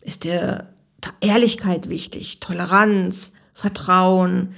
Ist 0.00 0.24
dir 0.24 0.74
Ehrlichkeit 1.20 1.88
wichtig, 1.88 2.40
Toleranz, 2.40 3.32
Vertrauen, 3.54 4.54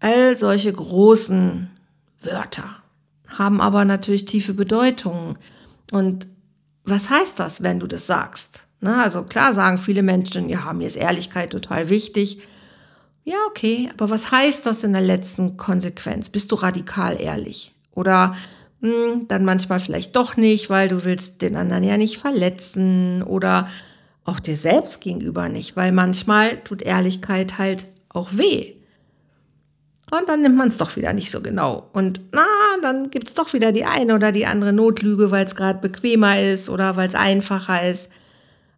all 0.00 0.36
solche 0.36 0.72
großen 0.72 1.70
Wörter 2.20 2.82
haben 3.38 3.60
aber 3.60 3.84
natürlich 3.84 4.24
tiefe 4.24 4.54
Bedeutungen. 4.54 5.38
Und 5.90 6.26
was 6.84 7.10
heißt 7.10 7.38
das, 7.38 7.62
wenn 7.62 7.80
du 7.80 7.86
das 7.86 8.06
sagst? 8.06 8.66
Na, 8.80 9.02
also 9.02 9.22
klar 9.22 9.52
sagen 9.52 9.78
viele 9.78 10.02
Menschen, 10.02 10.48
ja, 10.48 10.72
mir 10.72 10.86
ist 10.86 10.96
Ehrlichkeit 10.96 11.52
total 11.52 11.88
wichtig. 11.88 12.40
Ja, 13.24 13.36
okay, 13.48 13.88
aber 13.92 14.10
was 14.10 14.32
heißt 14.32 14.66
das 14.66 14.82
in 14.82 14.92
der 14.92 15.02
letzten 15.02 15.56
Konsequenz? 15.56 16.28
Bist 16.28 16.50
du 16.50 16.56
radikal 16.56 17.20
ehrlich? 17.20 17.72
Oder 17.92 18.36
mh, 18.80 18.90
hm, 18.90 19.28
dann 19.28 19.44
manchmal 19.44 19.78
vielleicht 19.78 20.16
doch 20.16 20.36
nicht, 20.36 20.70
weil 20.70 20.88
du 20.88 21.04
willst 21.04 21.42
den 21.42 21.54
anderen 21.54 21.84
ja 21.84 21.96
nicht 21.96 22.18
verletzen 22.18 23.22
oder 23.22 23.68
auch 24.24 24.40
dir 24.40 24.56
selbst 24.56 25.00
gegenüber 25.00 25.48
nicht, 25.48 25.76
weil 25.76 25.92
manchmal 25.92 26.58
tut 26.58 26.82
Ehrlichkeit 26.82 27.58
halt 27.58 27.86
auch 28.08 28.30
weh. 28.32 28.74
Und 30.10 30.28
dann 30.28 30.42
nimmt 30.42 30.56
man 30.56 30.68
es 30.68 30.76
doch 30.76 30.94
wieder 30.96 31.12
nicht 31.14 31.30
so 31.30 31.40
genau. 31.40 31.88
Und 31.92 32.20
na, 32.32 32.44
dann 32.82 33.10
gibt 33.10 33.28
es 33.28 33.34
doch 33.34 33.52
wieder 33.54 33.72
die 33.72 33.86
eine 33.86 34.14
oder 34.14 34.30
die 34.30 34.46
andere 34.46 34.72
Notlüge, 34.72 35.30
weil 35.30 35.46
es 35.46 35.56
gerade 35.56 35.80
bequemer 35.80 36.40
ist 36.40 36.68
oder 36.68 36.96
weil 36.96 37.08
es 37.08 37.14
einfacher 37.14 37.88
ist. 37.88 38.10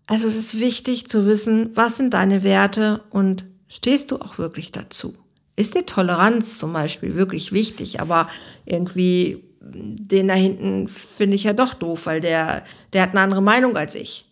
Also 0.07 0.29
es 0.29 0.37
ist 0.37 0.61
wichtig 0.61 1.09
zu 1.09 1.27
wissen, 1.27 1.71
was 1.75 1.97
sind 1.97 2.15
deine 2.15 2.45
Werte 2.45 3.01
und 3.11 3.45
stehst 3.69 4.13
du 4.13 4.19
auch 4.21 4.39
wirklich 4.39 4.71
dazu? 4.71 5.17
Ist 5.57 5.75
dir 5.75 5.87
Toleranz 5.87 6.59
zum 6.59 6.73
Beispiel 6.73 7.17
wirklich 7.17 7.53
wichtig, 7.53 8.01
aber 8.01 8.29
irgendwie 8.65 9.43
den 9.67 10.29
da 10.29 10.35
hinten 10.35 10.89
finde 10.89 11.37
ich 11.37 11.45
ja 11.45 11.53
doch 11.53 11.75
doof, 11.75 12.07
weil 12.07 12.21
der, 12.21 12.65
der 12.93 13.03
hat 13.03 13.11
eine 13.11 13.21
andere 13.21 13.43
Meinung 13.43 13.77
als 13.77 13.95
ich. 13.95 14.27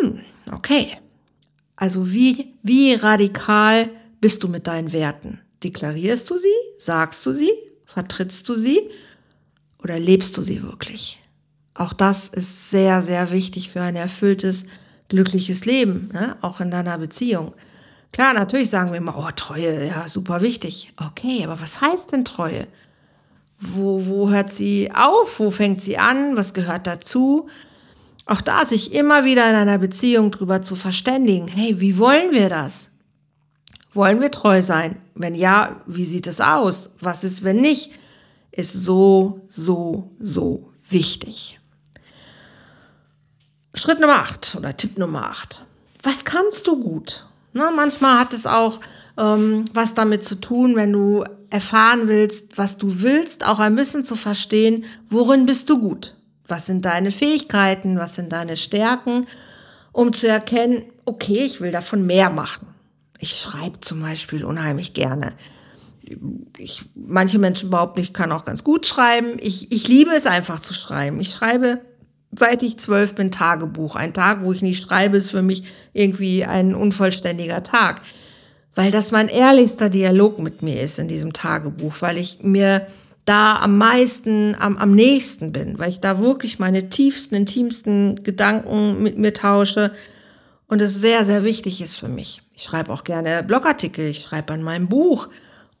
Hm, 0.00 0.20
okay. 0.52 0.96
Also 1.76 2.12
wie, 2.12 2.54
wie 2.62 2.94
radikal 2.94 3.90
bist 4.20 4.42
du 4.42 4.48
mit 4.48 4.66
deinen 4.66 4.92
Werten? 4.92 5.40
Deklarierst 5.62 6.28
du 6.30 6.38
sie? 6.38 6.48
Sagst 6.78 7.24
du 7.26 7.32
sie? 7.32 7.52
Vertrittst 7.84 8.48
du 8.48 8.54
sie? 8.54 8.90
Oder 9.82 9.98
lebst 9.98 10.36
du 10.36 10.42
sie 10.42 10.62
wirklich? 10.62 11.18
Auch 11.74 11.92
das 11.92 12.28
ist 12.28 12.70
sehr, 12.70 13.00
sehr 13.00 13.30
wichtig 13.30 13.70
für 13.70 13.80
ein 13.80 13.96
erfülltes, 13.96 14.66
glückliches 15.08 15.64
Leben, 15.64 16.10
ne? 16.12 16.36
auch 16.42 16.60
in 16.60 16.70
deiner 16.70 16.98
Beziehung. 16.98 17.54
Klar, 18.12 18.34
natürlich 18.34 18.70
sagen 18.70 18.90
wir 18.90 18.98
immer, 18.98 19.16
oh, 19.16 19.30
Treue, 19.34 19.86
ja, 19.86 20.08
super 20.08 20.42
wichtig. 20.42 20.92
Okay, 20.96 21.44
aber 21.44 21.60
was 21.60 21.80
heißt 21.80 22.12
denn 22.12 22.24
Treue? 22.24 22.66
Wo, 23.58 24.06
wo 24.06 24.30
hört 24.30 24.52
sie 24.52 24.90
auf? 24.92 25.38
Wo 25.38 25.50
fängt 25.50 25.82
sie 25.82 25.96
an? 25.96 26.36
Was 26.36 26.54
gehört 26.54 26.86
dazu? 26.86 27.48
Auch 28.30 28.40
da 28.40 28.64
sich 28.64 28.92
immer 28.92 29.24
wieder 29.24 29.50
in 29.50 29.56
einer 29.56 29.78
Beziehung 29.78 30.30
drüber 30.30 30.62
zu 30.62 30.76
verständigen. 30.76 31.48
Hey, 31.48 31.80
wie 31.80 31.98
wollen 31.98 32.30
wir 32.30 32.48
das? 32.48 32.92
Wollen 33.92 34.20
wir 34.20 34.30
treu 34.30 34.62
sein? 34.62 35.00
Wenn 35.16 35.34
ja, 35.34 35.80
wie 35.86 36.04
sieht 36.04 36.28
es 36.28 36.40
aus? 36.40 36.90
Was 37.00 37.24
ist, 37.24 37.42
wenn 37.42 37.60
nicht? 37.60 37.90
Ist 38.52 38.72
so, 38.72 39.40
so, 39.48 40.12
so 40.20 40.70
wichtig. 40.88 41.58
Schritt 43.74 43.98
Nummer 43.98 44.20
8 44.20 44.54
oder 44.56 44.76
Tipp 44.76 44.96
Nummer 44.96 45.24
8. 45.24 45.64
Was 46.04 46.24
kannst 46.24 46.68
du 46.68 46.80
gut? 46.80 47.26
Na, 47.52 47.72
manchmal 47.72 48.20
hat 48.20 48.32
es 48.32 48.46
auch 48.46 48.78
ähm, 49.18 49.64
was 49.74 49.94
damit 49.94 50.24
zu 50.24 50.36
tun, 50.36 50.76
wenn 50.76 50.92
du 50.92 51.24
erfahren 51.50 52.06
willst, 52.06 52.56
was 52.58 52.78
du 52.78 53.02
willst, 53.02 53.44
auch 53.44 53.58
ein 53.58 53.74
bisschen 53.74 54.04
zu 54.04 54.14
verstehen, 54.14 54.84
worin 55.08 55.46
bist 55.46 55.68
du 55.68 55.80
gut. 55.80 56.14
Was 56.50 56.66
sind 56.66 56.84
deine 56.84 57.10
Fähigkeiten? 57.10 57.98
Was 57.98 58.16
sind 58.16 58.32
deine 58.32 58.56
Stärken? 58.56 59.26
Um 59.92 60.12
zu 60.12 60.28
erkennen, 60.28 60.84
okay, 61.04 61.40
ich 61.40 61.60
will 61.60 61.72
davon 61.72 62.06
mehr 62.06 62.30
machen. 62.30 62.68
Ich 63.18 63.36
schreibe 63.36 63.80
zum 63.80 64.00
Beispiel 64.00 64.44
unheimlich 64.44 64.94
gerne. 64.94 65.32
Ich, 66.58 66.84
manche 66.94 67.38
Menschen 67.38 67.70
behaupten, 67.70 68.00
ich 68.00 68.12
kann 68.12 68.32
auch 68.32 68.44
ganz 68.44 68.64
gut 68.64 68.86
schreiben. 68.86 69.36
Ich, 69.38 69.70
ich 69.72 69.88
liebe 69.88 70.12
es 70.12 70.26
einfach 70.26 70.60
zu 70.60 70.74
schreiben. 70.74 71.20
Ich 71.20 71.30
schreibe, 71.30 71.80
seit 72.32 72.62
ich 72.62 72.78
zwölf 72.78 73.14
bin, 73.14 73.30
Tagebuch. 73.30 73.96
Ein 73.96 74.14
Tag, 74.14 74.42
wo 74.42 74.52
ich 74.52 74.62
nicht 74.62 74.82
schreibe, 74.82 75.18
ist 75.18 75.30
für 75.30 75.42
mich 75.42 75.64
irgendwie 75.92 76.44
ein 76.44 76.74
unvollständiger 76.74 77.62
Tag. 77.62 78.02
Weil 78.74 78.90
das 78.90 79.10
mein 79.10 79.28
ehrlichster 79.28 79.90
Dialog 79.90 80.38
mit 80.38 80.62
mir 80.62 80.80
ist 80.80 80.98
in 80.98 81.08
diesem 81.08 81.32
Tagebuch, 81.32 81.94
weil 82.00 82.18
ich 82.18 82.42
mir 82.42 82.86
da 83.30 83.60
am 83.60 83.78
meisten, 83.78 84.56
am, 84.58 84.76
am 84.76 84.90
nächsten 84.90 85.52
bin, 85.52 85.78
weil 85.78 85.88
ich 85.88 86.00
da 86.00 86.18
wirklich 86.18 86.58
meine 86.58 86.90
tiefsten, 86.90 87.36
intimsten 87.36 88.24
Gedanken 88.24 89.00
mit 89.04 89.18
mir 89.18 89.32
tausche 89.32 89.92
und 90.66 90.82
es 90.82 90.96
sehr, 90.96 91.24
sehr 91.24 91.44
wichtig 91.44 91.80
ist 91.80 91.94
für 91.94 92.08
mich. 92.08 92.42
Ich 92.56 92.64
schreibe 92.64 92.92
auch 92.92 93.04
gerne 93.04 93.44
Blogartikel, 93.44 94.06
ich 94.06 94.22
schreibe 94.22 94.52
an 94.52 94.64
meinem 94.64 94.88
Buch 94.88 95.28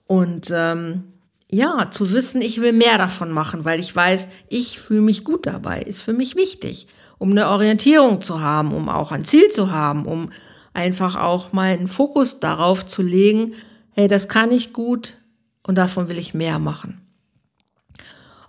und 0.06 0.52
ähm, 0.54 1.02
ja, 1.50 1.90
zu 1.90 2.12
wissen, 2.12 2.40
ich 2.40 2.60
will 2.60 2.72
mehr 2.72 2.98
davon 2.98 3.32
machen, 3.32 3.64
weil 3.64 3.80
ich 3.80 3.96
weiß, 3.96 4.28
ich 4.48 4.78
fühle 4.78 5.00
mich 5.00 5.24
gut 5.24 5.46
dabei, 5.46 5.82
ist 5.82 6.02
für 6.02 6.12
mich 6.12 6.36
wichtig, 6.36 6.86
um 7.18 7.32
eine 7.32 7.48
Orientierung 7.48 8.20
zu 8.20 8.40
haben, 8.40 8.72
um 8.72 8.88
auch 8.88 9.10
ein 9.10 9.24
Ziel 9.24 9.48
zu 9.48 9.72
haben, 9.72 10.06
um 10.06 10.30
einfach 10.72 11.16
auch 11.16 11.52
meinen 11.52 11.88
Fokus 11.88 12.38
darauf 12.38 12.86
zu 12.86 13.02
legen, 13.02 13.54
hey, 13.90 14.06
das 14.06 14.28
kann 14.28 14.52
ich 14.52 14.72
gut 14.72 15.16
und 15.64 15.78
davon 15.78 16.08
will 16.08 16.18
ich 16.18 16.32
mehr 16.32 16.60
machen. 16.60 17.09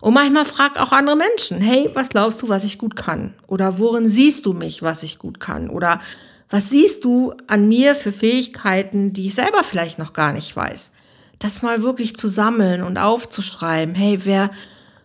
Und 0.01 0.15
manchmal 0.15 0.45
fragt 0.45 0.79
auch 0.79 0.91
andere 0.91 1.15
Menschen, 1.15 1.61
hey, 1.61 1.89
was 1.93 2.09
glaubst 2.09 2.41
du, 2.41 2.49
was 2.49 2.63
ich 2.63 2.79
gut 2.79 2.95
kann? 2.95 3.35
Oder 3.47 3.77
worin 3.77 4.07
siehst 4.07 4.45
du 4.45 4.53
mich, 4.53 4.81
was 4.81 5.03
ich 5.03 5.19
gut 5.19 5.39
kann? 5.39 5.69
Oder 5.69 6.01
was 6.49 6.69
siehst 6.69 7.05
du 7.05 7.33
an 7.47 7.67
mir 7.67 7.95
für 7.95 8.11
Fähigkeiten, 8.11 9.13
die 9.13 9.27
ich 9.27 9.35
selber 9.35 9.63
vielleicht 9.63 9.99
noch 9.99 10.13
gar 10.13 10.33
nicht 10.33 10.53
weiß? 10.55 10.93
Das 11.39 11.61
mal 11.61 11.83
wirklich 11.83 12.15
zu 12.15 12.27
sammeln 12.27 12.83
und 12.83 12.97
aufzuschreiben. 12.97 13.95
Hey, 13.95 14.19
wer, 14.23 14.51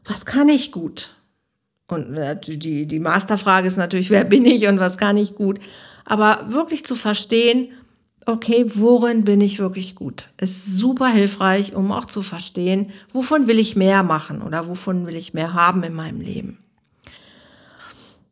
was 0.05 0.27
kann 0.27 0.49
ich 0.49 0.73
gut? 0.73 1.15
Und 1.89 2.17
die, 2.47 2.87
die 2.87 2.99
Masterfrage 2.99 3.69
ist 3.69 3.77
natürlich, 3.77 4.11
wer 4.11 4.25
bin 4.25 4.45
ich 4.45 4.67
und 4.67 4.81
was 4.81 4.99
kann 4.99 5.17
ich 5.17 5.37
gut? 5.37 5.61
Aber 6.05 6.47
wirklich 6.49 6.85
zu 6.85 6.97
verstehen, 6.97 7.69
okay, 8.27 8.67
worin 8.75 9.25
bin 9.25 9.41
ich 9.41 9.61
wirklich 9.61 9.95
gut? 9.95 10.29
Ist 10.37 10.77
super 10.77 11.09
hilfreich, 11.09 11.75
um 11.75 11.93
auch 11.93 12.07
zu 12.07 12.23
verstehen, 12.23 12.91
wovon 13.13 13.47
will 13.47 13.59
ich 13.59 13.77
mehr 13.77 14.03
machen 14.03 14.43
oder 14.43 14.67
wovon 14.69 15.07
will 15.07 15.15
ich 15.15 15.33
mehr 15.33 15.55
haben 15.55 15.85
in 15.85 15.95
meinem 15.95 16.21
Leben. 16.21 16.59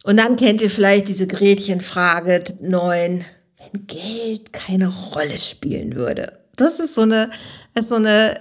Und 0.03 0.19
dann 0.19 0.37
kennt 0.37 0.61
ihr 0.61 0.71
vielleicht 0.71 1.09
diese 1.09 1.27
Gretchenfrage 1.27 2.45
9, 2.61 3.25
wenn 3.73 3.87
Geld 3.87 4.53
keine 4.53 4.89
Rolle 4.89 5.39
spielen 5.39 5.95
würde. 5.95 6.41
Das 6.57 6.79
ist 6.79 6.95
so 6.95 7.03
eine, 7.03 7.31
ist 7.75 7.89
so 7.89 7.95
eine 7.95 8.41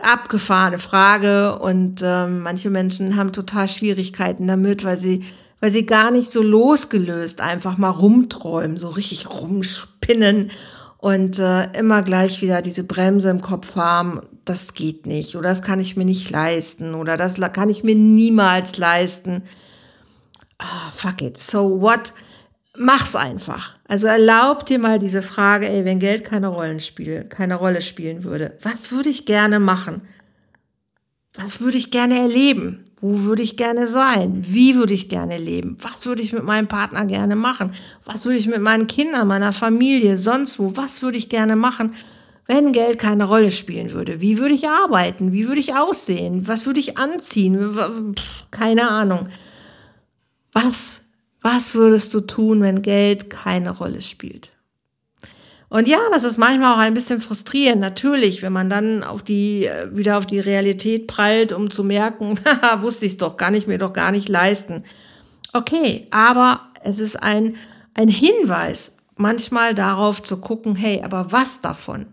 abgefahrene 0.00 0.78
Frage 0.78 1.58
und 1.58 2.00
ähm, 2.02 2.40
manche 2.40 2.70
Menschen 2.70 3.16
haben 3.16 3.32
total 3.32 3.68
Schwierigkeiten 3.68 4.48
damit, 4.48 4.84
weil 4.84 4.96
sie, 4.96 5.24
weil 5.60 5.70
sie 5.70 5.86
gar 5.86 6.10
nicht 6.10 6.30
so 6.30 6.42
losgelöst 6.42 7.40
einfach 7.40 7.76
mal 7.76 7.90
rumträumen, 7.90 8.76
so 8.76 8.88
richtig 8.88 9.28
rumspinnen 9.30 10.50
und 11.04 11.38
äh, 11.38 11.70
immer 11.78 12.02
gleich 12.02 12.40
wieder 12.40 12.62
diese 12.62 12.84
Bremse 12.84 13.28
im 13.28 13.42
Kopf 13.42 13.76
haben, 13.76 14.22
das 14.44 14.74
geht 14.74 15.06
nicht 15.06 15.36
oder 15.36 15.50
das 15.50 15.62
kann 15.62 15.78
ich 15.78 15.96
mir 15.96 16.04
nicht 16.04 16.30
leisten 16.30 16.94
oder 16.94 17.16
das 17.16 17.38
kann 17.52 17.68
ich 17.68 17.84
mir 17.84 17.94
niemals 17.94 18.78
leisten 18.78 19.42
ah, 20.58 20.90
fuck 20.90 21.22
it, 21.22 21.36
so 21.36 21.80
what? 21.80 22.12
Mach's 22.76 23.14
einfach. 23.14 23.78
Also 23.86 24.08
erlaub 24.08 24.66
dir 24.66 24.78
mal 24.78 24.98
diese 24.98 25.22
Frage, 25.22 25.68
ey, 25.68 25.84
wenn 25.84 26.00
Geld 26.00 26.24
keine 26.24 26.48
Rollen 26.48 26.80
spiel, 26.80 27.24
keine 27.24 27.54
Rolle 27.54 27.80
spielen 27.80 28.24
würde, 28.24 28.58
was 28.62 28.90
würde 28.90 29.10
ich 29.10 29.26
gerne 29.26 29.60
machen? 29.60 30.02
Was 31.34 31.60
würde 31.60 31.76
ich 31.76 31.90
gerne 31.90 32.18
erleben? 32.18 32.84
Wo 33.06 33.24
würde 33.24 33.42
ich 33.42 33.58
gerne 33.58 33.86
sein? 33.86 34.40
Wie 34.46 34.76
würde 34.76 34.94
ich 34.94 35.10
gerne 35.10 35.36
leben? 35.36 35.76
Was 35.82 36.06
würde 36.06 36.22
ich 36.22 36.32
mit 36.32 36.42
meinem 36.42 36.68
Partner 36.68 37.04
gerne 37.04 37.36
machen? 37.36 37.74
Was 38.02 38.24
würde 38.24 38.38
ich 38.38 38.46
mit 38.46 38.62
meinen 38.62 38.86
Kindern, 38.86 39.28
meiner 39.28 39.52
Familie, 39.52 40.16
sonst 40.16 40.58
wo? 40.58 40.74
Was 40.74 41.02
würde 41.02 41.18
ich 41.18 41.28
gerne 41.28 41.54
machen, 41.54 41.96
wenn 42.46 42.72
Geld 42.72 42.98
keine 42.98 43.24
Rolle 43.24 43.50
spielen 43.50 43.92
würde? 43.92 44.22
Wie 44.22 44.38
würde 44.38 44.54
ich 44.54 44.70
arbeiten? 44.70 45.34
Wie 45.34 45.46
würde 45.48 45.60
ich 45.60 45.76
aussehen? 45.76 46.48
Was 46.48 46.64
würde 46.64 46.80
ich 46.80 46.96
anziehen? 46.96 48.14
Keine 48.50 48.88
Ahnung. 48.88 49.28
Was, 50.54 51.10
was 51.42 51.74
würdest 51.74 52.14
du 52.14 52.22
tun, 52.22 52.62
wenn 52.62 52.80
Geld 52.80 53.28
keine 53.28 53.72
Rolle 53.72 54.00
spielt? 54.00 54.53
Und 55.74 55.88
ja, 55.88 55.98
das 56.12 56.22
ist 56.22 56.38
manchmal 56.38 56.74
auch 56.74 56.78
ein 56.78 56.94
bisschen 56.94 57.20
frustrierend, 57.20 57.80
natürlich, 57.80 58.42
wenn 58.42 58.52
man 58.52 58.70
dann 58.70 59.02
auf 59.02 59.24
die, 59.24 59.66
äh, 59.66 59.88
wieder 59.90 60.18
auf 60.18 60.24
die 60.24 60.38
Realität 60.38 61.08
prallt, 61.08 61.52
um 61.52 61.68
zu 61.68 61.82
merken, 61.82 62.38
wusste 62.78 63.06
ich 63.06 63.16
doch, 63.16 63.36
kann 63.36 63.54
ich 63.54 63.66
mir 63.66 63.78
doch 63.78 63.92
gar 63.92 64.12
nicht 64.12 64.28
leisten. 64.28 64.84
Okay, 65.52 66.06
aber 66.12 66.60
es 66.84 67.00
ist 67.00 67.20
ein, 67.20 67.56
ein 67.94 68.06
Hinweis, 68.06 68.98
manchmal 69.16 69.74
darauf 69.74 70.22
zu 70.22 70.40
gucken, 70.40 70.76
hey, 70.76 71.02
aber 71.02 71.32
was 71.32 71.60
davon 71.60 72.06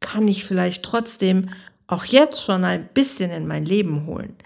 kann 0.00 0.28
ich 0.28 0.44
vielleicht 0.44 0.82
trotzdem 0.82 1.48
auch 1.86 2.04
jetzt 2.04 2.44
schon 2.44 2.64
ein 2.64 2.86
bisschen 2.92 3.30
in 3.30 3.46
mein 3.46 3.64
Leben 3.64 4.04
holen? 4.04 4.36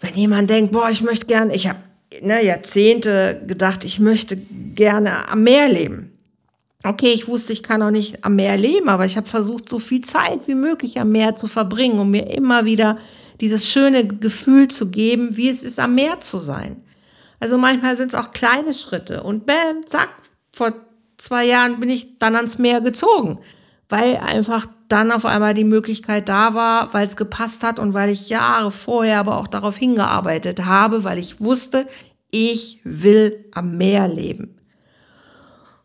wenn 0.00 0.14
jemand 0.14 0.50
denkt, 0.50 0.72
boah, 0.72 0.90
ich 0.90 1.00
möchte 1.00 1.24
gerne, 1.24 1.54
ich 1.54 1.66
habe 1.66 1.78
ne, 2.20 2.44
Jahrzehnte 2.44 3.42
gedacht, 3.46 3.84
ich 3.84 3.98
möchte 3.98 4.36
gerne 4.36 5.28
am 5.30 5.42
Meer 5.42 5.68
leben. 5.68 6.17
Okay, 6.84 7.12
ich 7.12 7.26
wusste, 7.26 7.52
ich 7.52 7.62
kann 7.62 7.82
auch 7.82 7.90
nicht 7.90 8.24
am 8.24 8.36
Meer 8.36 8.56
leben, 8.56 8.88
aber 8.88 9.04
ich 9.04 9.16
habe 9.16 9.28
versucht, 9.28 9.68
so 9.68 9.78
viel 9.78 10.00
Zeit 10.00 10.46
wie 10.46 10.54
möglich 10.54 11.00
am 11.00 11.10
Meer 11.10 11.34
zu 11.34 11.48
verbringen, 11.48 11.98
um 11.98 12.10
mir 12.10 12.30
immer 12.30 12.64
wieder 12.64 12.98
dieses 13.40 13.68
schöne 13.68 14.06
Gefühl 14.06 14.68
zu 14.68 14.90
geben, 14.90 15.36
wie 15.36 15.48
es 15.48 15.64
ist, 15.64 15.80
am 15.80 15.96
Meer 15.96 16.20
zu 16.20 16.38
sein. 16.38 16.82
Also 17.40 17.58
manchmal 17.58 17.96
sind 17.96 18.08
es 18.08 18.14
auch 18.14 18.30
kleine 18.30 18.74
Schritte 18.74 19.22
und 19.22 19.44
bam, 19.46 19.86
zack, 19.86 20.08
vor 20.54 20.72
zwei 21.16 21.46
Jahren 21.46 21.80
bin 21.80 21.90
ich 21.90 22.18
dann 22.18 22.36
ans 22.36 22.58
Meer 22.58 22.80
gezogen 22.80 23.40
weil 23.88 24.16
einfach 24.16 24.66
dann 24.88 25.12
auf 25.12 25.24
einmal 25.24 25.54
die 25.54 25.64
Möglichkeit 25.64 26.28
da 26.28 26.54
war, 26.54 26.92
weil 26.92 27.06
es 27.06 27.16
gepasst 27.16 27.62
hat 27.62 27.78
und 27.78 27.94
weil 27.94 28.10
ich 28.10 28.28
Jahre 28.28 28.70
vorher 28.70 29.20
aber 29.20 29.38
auch 29.38 29.48
darauf 29.48 29.76
hingearbeitet 29.76 30.64
habe, 30.64 31.04
weil 31.04 31.18
ich 31.18 31.40
wusste, 31.40 31.86
ich 32.30 32.80
will 32.84 33.46
am 33.52 33.76
Meer 33.78 34.08
leben. 34.08 34.57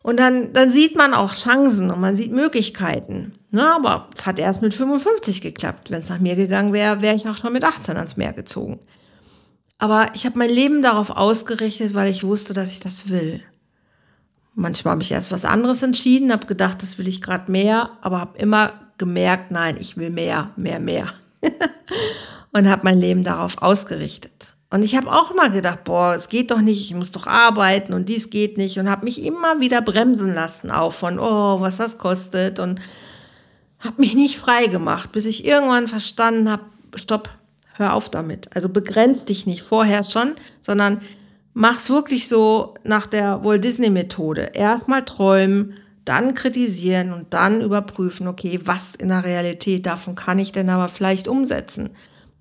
Und 0.03 0.17
dann, 0.17 0.51
dann 0.51 0.69
sieht 0.69 0.95
man 0.95 1.13
auch 1.13 1.33
Chancen 1.33 1.89
und 1.89 2.01
man 2.01 2.17
sieht 2.17 2.33
Möglichkeiten. 2.33 3.33
Na, 3.51 3.77
aber 3.77 4.09
es 4.15 4.25
hat 4.25 4.37
erst 4.37 4.61
mit 4.61 4.75
55 4.75 5.41
geklappt. 5.41 5.91
Wenn 5.91 6.03
es 6.03 6.09
nach 6.09 6.19
mir 6.19 6.35
gegangen 6.35 6.73
wäre, 6.73 7.01
wäre 7.01 7.15
ich 7.15 7.27
auch 7.27 7.37
schon 7.37 7.53
mit 7.53 7.63
18 7.63 7.95
ans 7.95 8.17
Meer 8.17 8.33
gezogen. 8.33 8.79
Aber 9.79 10.07
ich 10.13 10.25
habe 10.25 10.37
mein 10.37 10.49
Leben 10.49 10.81
darauf 10.81 11.09
ausgerichtet, 11.09 11.93
weil 11.93 12.11
ich 12.11 12.23
wusste, 12.23 12.53
dass 12.53 12.71
ich 12.71 12.81
das 12.81 13.09
will. 13.09 13.41
Manchmal 14.55 14.93
habe 14.93 15.03
ich 15.03 15.11
erst 15.11 15.31
was 15.31 15.45
anderes 15.45 15.81
entschieden, 15.81 16.31
habe 16.31 16.47
gedacht, 16.47 16.83
das 16.83 16.97
will 16.97 17.07
ich 17.07 17.21
gerade 17.21 17.49
mehr, 17.49 17.91
aber 18.01 18.19
habe 18.19 18.37
immer 18.37 18.73
gemerkt, 18.97 19.51
nein, 19.51 19.77
ich 19.79 19.97
will 19.97 20.09
mehr, 20.09 20.51
mehr, 20.57 20.79
mehr. 20.79 21.07
und 22.51 22.69
habe 22.69 22.83
mein 22.83 22.99
Leben 22.99 23.23
darauf 23.23 23.61
ausgerichtet. 23.61 24.52
Und 24.73 24.81
ich 24.81 24.95
habe 24.95 25.11
auch 25.11 25.29
immer 25.29 25.51
gedacht, 25.51 25.83
boah, 25.83 26.15
es 26.15 26.29
geht 26.29 26.49
doch 26.49 26.59
nicht, 26.59 26.81
ich 26.81 26.95
muss 26.95 27.11
doch 27.11 27.27
arbeiten 27.27 27.93
und 27.93 28.09
dies 28.09 28.31
geht 28.31 28.57
nicht 28.57 28.79
und 28.79 28.89
habe 28.89 29.05
mich 29.05 29.23
immer 29.23 29.59
wieder 29.59 29.83
bremsen 29.83 30.33
lassen, 30.33 30.71
auch 30.71 30.93
von, 30.93 31.19
oh, 31.19 31.61
was 31.61 31.77
das 31.77 31.99
kostet 31.99 32.57
und 32.57 32.81
habe 33.77 34.01
mich 34.01 34.15
nicht 34.15 34.39
frei 34.39 34.65
gemacht, 34.65 35.11
bis 35.11 35.27
ich 35.27 35.45
irgendwann 35.45 35.87
verstanden 35.87 36.49
habe, 36.49 36.63
stopp, 36.95 37.29
hör 37.75 37.93
auf 37.93 38.09
damit. 38.09 38.49
Also 38.55 38.67
begrenz 38.67 39.25
dich 39.25 39.45
nicht 39.45 39.61
vorher 39.61 40.03
schon, 40.03 40.33
sondern 40.59 41.03
mach's 41.53 41.91
wirklich 41.91 42.27
so 42.27 42.73
nach 42.83 43.05
der 43.05 43.43
Walt 43.43 43.63
Disney 43.63 43.91
Methode. 43.91 44.53
Erstmal 44.55 45.05
träumen, 45.05 45.75
dann 46.03 46.33
kritisieren 46.33 47.13
und 47.13 47.35
dann 47.35 47.61
überprüfen, 47.61 48.27
okay, 48.27 48.59
was 48.63 48.95
in 48.95 49.09
der 49.09 49.23
Realität 49.23 49.85
davon 49.85 50.15
kann 50.15 50.39
ich 50.39 50.51
denn 50.51 50.71
aber 50.71 50.87
vielleicht 50.87 51.27
umsetzen. 51.27 51.91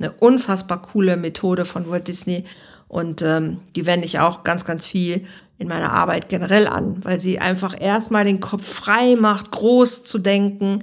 Eine 0.02 0.12
unfassbar 0.12 0.82
coole 0.82 1.16
Methode 1.16 1.64
von 1.64 1.88
Walt 1.88 2.08
Disney 2.08 2.44
und 2.88 3.22
ähm, 3.22 3.58
die 3.76 3.86
wende 3.86 4.04
ich 4.04 4.18
auch 4.18 4.42
ganz, 4.42 4.64
ganz 4.64 4.84
viel 4.84 5.24
in 5.58 5.68
meiner 5.68 5.92
Arbeit 5.92 6.28
generell 6.28 6.66
an, 6.66 7.04
weil 7.04 7.20
sie 7.20 7.38
einfach 7.38 7.80
erstmal 7.80 8.24
den 8.24 8.40
Kopf 8.40 8.66
frei 8.66 9.14
macht, 9.14 9.52
groß 9.52 10.02
zu 10.02 10.18
denken 10.18 10.82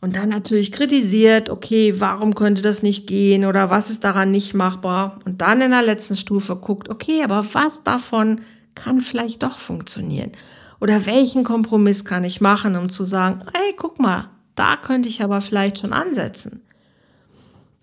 und 0.00 0.16
dann 0.16 0.30
natürlich 0.30 0.72
kritisiert, 0.72 1.50
okay, 1.50 2.00
warum 2.00 2.34
könnte 2.34 2.62
das 2.62 2.82
nicht 2.82 3.06
gehen 3.06 3.44
oder 3.44 3.70
was 3.70 3.88
ist 3.88 4.02
daran 4.02 4.32
nicht 4.32 4.54
machbar? 4.54 5.20
Und 5.24 5.40
dann 5.40 5.60
in 5.60 5.70
der 5.70 5.82
letzten 5.82 6.16
Stufe 6.16 6.56
guckt, 6.56 6.88
okay, 6.88 7.22
aber 7.22 7.46
was 7.54 7.84
davon 7.84 8.40
kann 8.74 9.00
vielleicht 9.00 9.44
doch 9.44 9.58
funktionieren? 9.58 10.32
Oder 10.80 11.06
welchen 11.06 11.44
Kompromiss 11.44 12.04
kann 12.04 12.24
ich 12.24 12.40
machen, 12.40 12.74
um 12.74 12.88
zu 12.88 13.04
sagen, 13.04 13.44
hey, 13.54 13.74
guck 13.76 14.00
mal, 14.00 14.30
da 14.56 14.76
könnte 14.76 15.08
ich 15.08 15.22
aber 15.22 15.40
vielleicht 15.40 15.78
schon 15.78 15.92
ansetzen. 15.92 16.61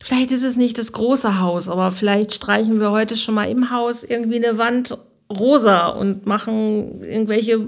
Vielleicht 0.02 0.32
ist 0.32 0.44
es 0.44 0.56
nicht 0.56 0.78
das 0.78 0.94
große 0.94 1.40
Haus, 1.40 1.68
aber 1.68 1.92
vielleicht 1.92 2.34
streichen 2.34 2.80
wir 2.80 2.92
heute 2.92 3.18
schon 3.18 3.36
mal 3.36 3.50
im 3.50 3.70
Haus 3.70 4.04
irgendwie 4.04 4.44
eine 4.44 4.58
Wand 4.58 4.98
rosa 5.30 5.88
und 5.90 6.26
machen 6.26 7.04
irgendwelche, 7.04 7.60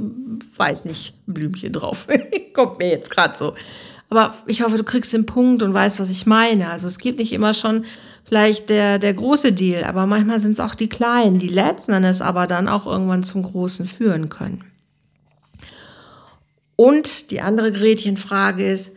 weiß 0.56 0.86
nicht, 0.86 1.14
Blümchen 1.28 1.74
drauf. 1.74 2.08
Kommt 2.54 2.80
mir 2.80 2.90
jetzt 2.90 3.12
gerade 3.12 3.38
so. 3.38 3.54
Aber 4.10 4.36
ich 4.48 4.62
hoffe, 4.62 4.78
du 4.78 4.84
kriegst 4.84 5.14
den 5.14 5.26
Punkt 5.26 5.62
und 5.62 5.74
weißt, 5.74 6.00
was 6.00 6.10
ich 6.10 6.26
meine. 6.26 6.70
Also 6.70 6.88
es 6.88 6.98
gibt 6.98 7.20
nicht 7.20 7.32
immer 7.34 7.54
schon 7.54 7.86
vielleicht 8.26 8.70
der, 8.70 9.00
der 9.00 9.14
große 9.14 9.54
Deal, 9.54 9.84
aber 9.84 10.06
manchmal 10.06 10.40
sind 10.40 10.54
es 10.54 10.60
auch 10.60 10.76
die 10.76 10.90
kleinen, 10.90 11.40
die 11.40 11.48
letzten 11.48 11.94
Endes 11.94 12.22
aber 12.22 12.48
dann 12.48 12.68
auch 12.68 12.86
irgendwann 12.86 13.24
zum 13.24 13.44
Großen 13.44 13.88
führen 13.88 14.30
können. 14.30 14.64
Und 16.76 17.30
die 17.32 17.42
andere 17.42 17.72
Gretchenfrage 17.72 18.70
ist, 18.70 18.92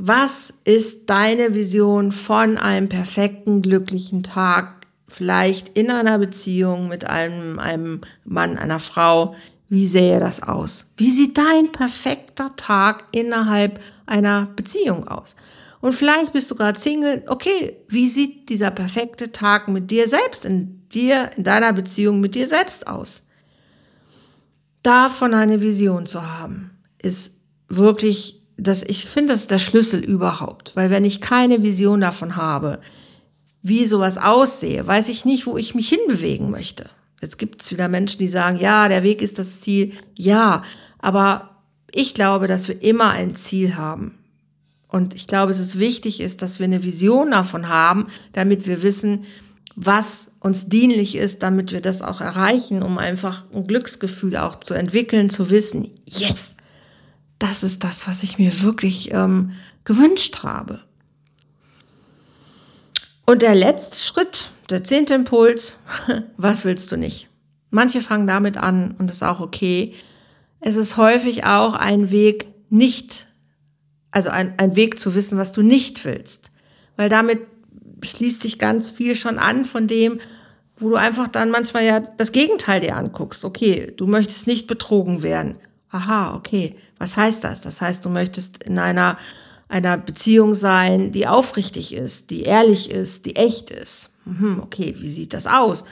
was 0.00 0.54
ist 0.62 1.10
deine 1.10 1.54
Vision 1.54 2.12
von 2.12 2.56
einem 2.56 2.88
perfekten, 2.88 3.62
glücklichen 3.62 4.22
Tag? 4.22 4.86
Vielleicht 5.08 5.76
in 5.76 5.90
einer 5.90 6.18
Beziehung 6.18 6.86
mit 6.86 7.04
einem, 7.04 7.58
einem 7.58 8.02
Mann, 8.24 8.58
einer 8.58 8.78
Frau. 8.78 9.34
Wie 9.68 9.88
sähe 9.88 10.20
das 10.20 10.40
aus? 10.42 10.92
Wie 10.96 11.10
sieht 11.10 11.36
dein 11.36 11.72
perfekter 11.72 12.54
Tag 12.54 13.04
innerhalb 13.10 13.80
einer 14.06 14.46
Beziehung 14.54 15.08
aus? 15.08 15.34
Und 15.80 15.94
vielleicht 15.94 16.32
bist 16.32 16.48
du 16.50 16.54
gerade 16.54 16.78
Single. 16.78 17.24
Okay, 17.26 17.76
wie 17.88 18.08
sieht 18.08 18.48
dieser 18.50 18.70
perfekte 18.70 19.32
Tag 19.32 19.66
mit 19.66 19.90
dir 19.90 20.06
selbst, 20.06 20.44
in 20.44 20.88
dir, 20.90 21.30
in 21.36 21.42
deiner 21.42 21.72
Beziehung 21.72 22.20
mit 22.20 22.36
dir 22.36 22.46
selbst 22.46 22.86
aus? 22.86 23.26
Davon 24.84 25.34
eine 25.34 25.60
Vision 25.60 26.06
zu 26.06 26.24
haben, 26.24 26.70
ist 27.02 27.40
wirklich, 27.68 28.37
das, 28.58 28.82
ich 28.82 29.06
finde, 29.06 29.32
das 29.32 29.42
ist 29.42 29.50
der 29.50 29.60
Schlüssel 29.60 30.00
überhaupt. 30.00 30.74
Weil 30.76 30.90
wenn 30.90 31.04
ich 31.04 31.20
keine 31.20 31.62
Vision 31.62 32.00
davon 32.00 32.36
habe, 32.36 32.80
wie 33.62 33.86
sowas 33.86 34.18
aussehe, 34.18 34.86
weiß 34.86 35.08
ich 35.08 35.24
nicht, 35.24 35.46
wo 35.46 35.56
ich 35.56 35.74
mich 35.74 35.88
hinbewegen 35.88 36.50
möchte. 36.50 36.90
Jetzt 37.22 37.38
gibt 37.38 37.62
es 37.62 37.70
wieder 37.70 37.88
Menschen, 37.88 38.18
die 38.18 38.28
sagen, 38.28 38.58
ja, 38.58 38.88
der 38.88 39.02
Weg 39.02 39.22
ist 39.22 39.38
das 39.38 39.60
Ziel. 39.60 39.92
Ja, 40.14 40.62
aber 40.98 41.50
ich 41.92 42.14
glaube, 42.14 42.46
dass 42.46 42.68
wir 42.68 42.82
immer 42.82 43.10
ein 43.10 43.34
Ziel 43.34 43.76
haben. 43.76 44.18
Und 44.88 45.14
ich 45.14 45.26
glaube, 45.26 45.52
es 45.52 45.58
ist 45.58 45.78
wichtig 45.78 46.20
ist, 46.20 46.42
dass 46.42 46.58
wir 46.58 46.64
eine 46.64 46.82
Vision 46.82 47.30
davon 47.30 47.68
haben, 47.68 48.08
damit 48.32 48.66
wir 48.66 48.82
wissen, 48.82 49.24
was 49.76 50.32
uns 50.40 50.68
dienlich 50.68 51.16
ist, 51.16 51.42
damit 51.42 51.72
wir 51.72 51.80
das 51.80 52.02
auch 52.02 52.20
erreichen, 52.20 52.82
um 52.82 52.98
einfach 52.98 53.44
ein 53.54 53.66
Glücksgefühl 53.66 54.36
auch 54.36 54.58
zu 54.60 54.74
entwickeln, 54.74 55.30
zu 55.30 55.50
wissen, 55.50 55.90
yes, 56.06 56.56
das 57.38 57.62
ist 57.62 57.84
das, 57.84 58.08
was 58.08 58.22
ich 58.22 58.38
mir 58.38 58.62
wirklich 58.62 59.12
ähm, 59.12 59.52
gewünscht 59.84 60.42
habe. 60.42 60.80
Und 63.26 63.42
der 63.42 63.54
letzte 63.54 63.98
Schritt, 63.98 64.48
der 64.70 64.84
zehnte 64.84 65.14
Impuls, 65.14 65.78
was 66.36 66.64
willst 66.64 66.90
du 66.92 66.96
nicht? 66.96 67.28
Manche 67.70 68.00
fangen 68.00 68.26
damit 68.26 68.56
an 68.56 68.96
und 68.98 69.08
das 69.08 69.16
ist 69.16 69.22
auch 69.22 69.40
okay. 69.40 69.94
Es 70.60 70.76
ist 70.76 70.96
häufig 70.96 71.44
auch 71.44 71.74
ein 71.74 72.10
Weg 72.10 72.46
nicht, 72.70 73.26
also 74.10 74.30
ein, 74.30 74.54
ein 74.58 74.74
Weg 74.76 74.98
zu 74.98 75.14
wissen, 75.14 75.38
was 75.38 75.52
du 75.52 75.62
nicht 75.62 76.04
willst. 76.04 76.50
Weil 76.96 77.08
damit 77.08 77.40
schließt 78.02 78.42
sich 78.42 78.58
ganz 78.58 78.88
viel 78.88 79.14
schon 79.14 79.38
an 79.38 79.64
von 79.64 79.86
dem, 79.86 80.20
wo 80.76 80.88
du 80.88 80.96
einfach 80.96 81.28
dann 81.28 81.50
manchmal 81.50 81.84
ja 81.84 82.00
das 82.00 82.32
Gegenteil 82.32 82.80
dir 82.80 82.96
anguckst. 82.96 83.44
Okay, 83.44 83.92
du 83.96 84.06
möchtest 84.06 84.46
nicht 84.46 84.66
betrogen 84.66 85.22
werden. 85.22 85.56
Aha, 85.90 86.34
okay. 86.34 86.76
Was 86.98 87.16
heißt 87.16 87.44
das? 87.44 87.60
Das 87.60 87.80
heißt, 87.80 88.04
du 88.04 88.10
möchtest 88.10 88.62
in 88.62 88.78
einer 88.78 89.18
einer 89.68 89.98
Beziehung 89.98 90.54
sein, 90.54 91.12
die 91.12 91.26
aufrichtig 91.26 91.94
ist, 91.94 92.30
die 92.30 92.42
ehrlich 92.42 92.90
ist, 92.90 93.26
die 93.26 93.36
echt 93.36 93.70
ist. 93.70 94.10
Mhm, 94.24 94.60
okay, 94.62 94.94
wie 94.98 95.08
sieht 95.08 95.34
das 95.34 95.46
aus? 95.46 95.84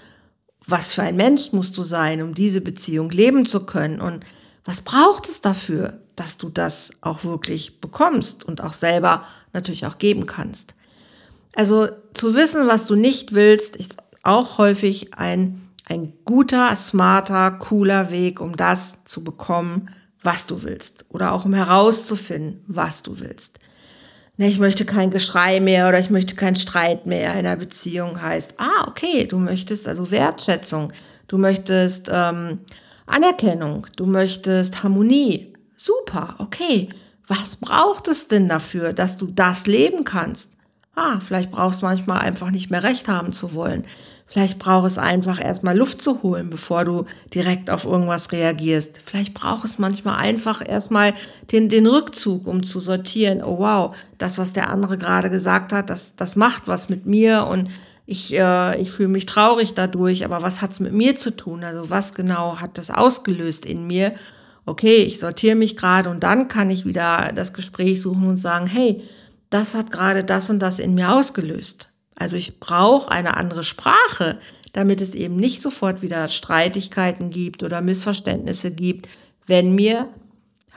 Was 0.67 0.95
für 0.95 1.03
ein 1.03 1.17
Mensch 1.17 1.53
musst 1.53 1.77
du 1.77 1.83
sein, 1.83 2.23
um 2.23 2.35
diese 2.35 2.61
Beziehung 2.61 3.11
leben 3.11 3.47
zu 3.47 3.67
können? 3.67 4.01
Und 4.01 4.25
was 4.65 4.81
braucht 4.81 5.29
es 5.29 5.43
dafür, 5.43 6.01
dass 6.17 6.39
du 6.39 6.49
das 6.49 6.93
auch 7.03 7.25
wirklich 7.25 7.81
bekommst 7.81 8.45
und 8.45 8.63
auch 8.63 8.73
selber 8.73 9.25
natürlich 9.53 9.87
auch 9.87 9.99
geben 9.99 10.27
kannst? 10.27 10.75
Also 11.55 11.89
zu 12.15 12.35
wissen, 12.35 12.67
was 12.67 12.87
du 12.87 12.95
nicht 12.95 13.33
willst, 13.33 13.77
ist 13.77 13.99
auch 14.23 14.59
häufig 14.59 15.15
ein, 15.15 15.69
ein 15.89 16.15
guter, 16.25 16.75
smarter, 16.75 17.53
cooler 17.53 18.11
Weg, 18.11 18.41
um 18.41 18.57
das 18.57 19.05
zu 19.05 19.23
bekommen, 19.23 19.91
was 20.27 20.47
du 20.47 20.63
willst 20.63 21.07
oder 21.09 21.33
auch 21.33 21.47
um 21.47 21.55
herauszufinden, 21.55 22.63
was 22.67 23.03
du 23.03 23.21
willst 23.21 23.59
ne, 24.37 24.49
ich 24.49 24.59
möchte 24.59 24.85
kein 24.85 25.11
Geschrei 25.11 25.61
mehr 25.61 25.89
oder 25.89 25.99
ich 25.99 26.11
möchte 26.11 26.35
keinen 26.35 26.57
Streit 26.57 27.07
mehr 27.07 27.33
in 27.33 27.41
einer 27.41 27.57
Beziehung 27.57 28.21
heißt, 28.21 28.55
ah, 28.59 28.87
okay, 28.89 29.27
du 29.27 29.39
möchtest 29.39 29.89
also 29.89 30.11
Wertschätzung, 30.11 30.93
du 31.29 31.39
möchtest 31.39 32.09
ähm, 32.13 32.61
Anerkennung, 33.07 33.87
du 33.97 34.07
möchtest 34.07 34.83
Harmonie. 34.83 35.53
Super, 35.77 36.37
okay. 36.39 36.89
Was 37.29 37.57
braucht 37.57 38.09
es 38.09 38.29
denn 38.29 38.49
dafür, 38.49 38.93
dass 38.93 39.17
du 39.17 39.27
das 39.27 39.67
leben 39.67 40.05
kannst? 40.05 40.56
Ah, 40.99 41.21
vielleicht 41.21 41.51
brauchst 41.51 41.83
du 41.83 41.87
manchmal 41.87 42.21
einfach 42.21 42.51
nicht 42.51 42.71
mehr 42.71 42.83
recht 42.83 43.07
haben 43.07 43.31
zu 43.31 43.53
wollen. 43.53 43.85
Vielleicht 44.25 44.59
braucht 44.59 44.87
es 44.87 44.97
einfach 44.97 45.39
erstmal 45.39 45.77
Luft 45.77 46.01
zu 46.01 46.23
holen, 46.23 46.49
bevor 46.49 46.87
du 46.87 47.05
direkt 47.35 47.69
auf 47.69 47.85
irgendwas 47.85 48.33
reagierst. 48.33 49.03
Vielleicht 49.05 49.35
braucht 49.35 49.67
es 49.67 49.79
manchmal 49.79 50.17
einfach 50.17 50.67
erstmal 50.67 51.13
den, 51.53 51.69
den 51.69 51.87
Rückzug, 51.87 52.47
um 52.47 52.65
zu 52.65 52.81
sortieren. 52.81 53.43
Oh 53.45 53.59
wow, 53.59 53.95
das, 54.17 54.39
was 54.39 54.55
der 54.55 54.71
andere 54.71 54.97
gerade 54.97 55.29
gesagt 55.29 55.75
hat, 55.75 55.91
das, 55.91 56.17
das 56.17 56.35
macht 56.35 56.63
was 56.67 56.89
mit 56.89 57.05
mir 57.05 57.45
und 57.45 57.69
ich, 58.07 58.33
äh, 58.35 58.81
ich 58.81 58.91
fühle 58.91 59.11
mich 59.11 59.27
traurig 59.27 59.75
dadurch, 59.75 60.25
aber 60.25 60.41
was 60.41 60.63
hat's 60.63 60.81
mit 60.81 60.95
mir 60.95 61.15
zu 61.17 61.37
tun? 61.37 61.63
Also 61.63 61.91
was 61.91 62.15
genau 62.15 62.57
hat 62.57 62.79
das 62.79 62.91
ausgelöst 62.91 63.67
in 63.67 63.87
mir? 63.87 64.15
Okay, 64.65 65.03
ich 65.03 65.19
sortiere 65.19 65.57
mich 65.57 65.77
gerade 65.77 66.09
und 66.09 66.23
dann 66.23 66.49
kann 66.49 66.71
ich 66.71 66.87
wieder 66.87 67.33
das 67.35 67.53
Gespräch 67.53 68.01
suchen 68.01 68.27
und 68.27 68.37
sagen, 68.37 68.67
hey, 68.67 69.03
das 69.51 69.75
hat 69.75 69.91
gerade 69.91 70.25
das 70.25 70.51
und 70.51 70.61
das 70.61 70.79
in 70.79 70.95
mir 70.95 71.13
ausgelöst. 71.13 71.89
Also 72.15 72.37
ich 72.37 72.61
brauche 72.61 73.11
eine 73.11 73.37
andere 73.37 73.63
Sprache, 73.63 74.39
damit 74.73 75.01
es 75.01 75.15
eben 75.15 75.37
nicht 75.37 75.63
sofort 75.63 76.03
wieder 76.03 76.29
Streitigkeiten 76.29 77.31
gibt 77.31 77.63
oder 77.63 77.81
Missverständnisse 77.81 78.75
gibt, 78.75 79.09
wenn 79.47 79.75
mir 79.75 80.09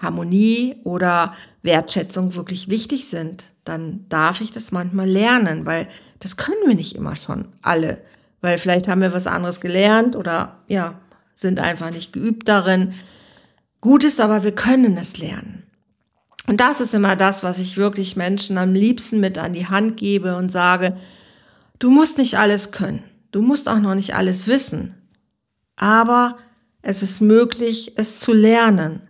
Harmonie 0.02 0.78
oder 0.84 1.34
Wertschätzung 1.62 2.36
wirklich 2.36 2.70
wichtig 2.70 3.10
sind, 3.10 3.52
dann 3.66 4.06
darf 4.10 4.42
ich 4.42 4.52
das 4.52 4.72
manchmal 4.72 5.10
lernen, 5.10 5.66
weil 5.66 5.88
das 6.20 6.38
können 6.38 6.66
wir 6.66 6.76
nicht 6.76 6.96
immer 6.96 7.16
schon 7.16 7.50
alle, 7.62 8.02
weil 8.42 8.58
vielleicht 8.58 8.88
haben 8.88 9.02
wir 9.02 9.14
was 9.14 9.28
anderes 9.28 9.60
gelernt 9.60 10.16
oder 10.16 10.60
ja, 10.68 11.00
sind 11.34 11.60
einfach 11.60 11.92
nicht 11.92 12.14
geübt 12.14 12.48
darin. 12.48 12.94
Gut 13.82 14.04
ist 14.04 14.22
aber, 14.22 14.44
wir 14.44 14.54
können 14.54 14.98
es 14.98 15.18
lernen. 15.18 15.64
Und 16.50 16.60
das 16.60 16.82
ist 16.82 16.96
immer 16.96 17.16
das, 17.16 17.44
was 17.44 17.60
ich 17.60 17.78
wirklich 17.78 18.16
Menschen 18.16 18.58
am 18.58 18.74
liebsten 18.74 19.20
mit 19.20 19.38
an 19.38 19.54
die 19.54 19.68
Hand 19.68 19.98
gebe 19.98 20.36
und 20.36 20.52
sage, 20.52 20.98
Du 21.80 21.90
musst 21.90 22.18
nicht 22.18 22.38
alles 22.38 22.72
können. 22.72 23.04
Du 23.32 23.42
musst 23.42 23.70
auch 23.70 23.80
noch 23.80 23.96
nicht 23.96 24.14
alles 24.14 24.48
wissen. 24.48 24.96
Aber 25.78 26.38
es 26.82 27.02
ist 27.02 27.22
möglich, 27.22 27.94
es 27.96 28.20
zu 28.20 28.34
lernen. 28.34 29.02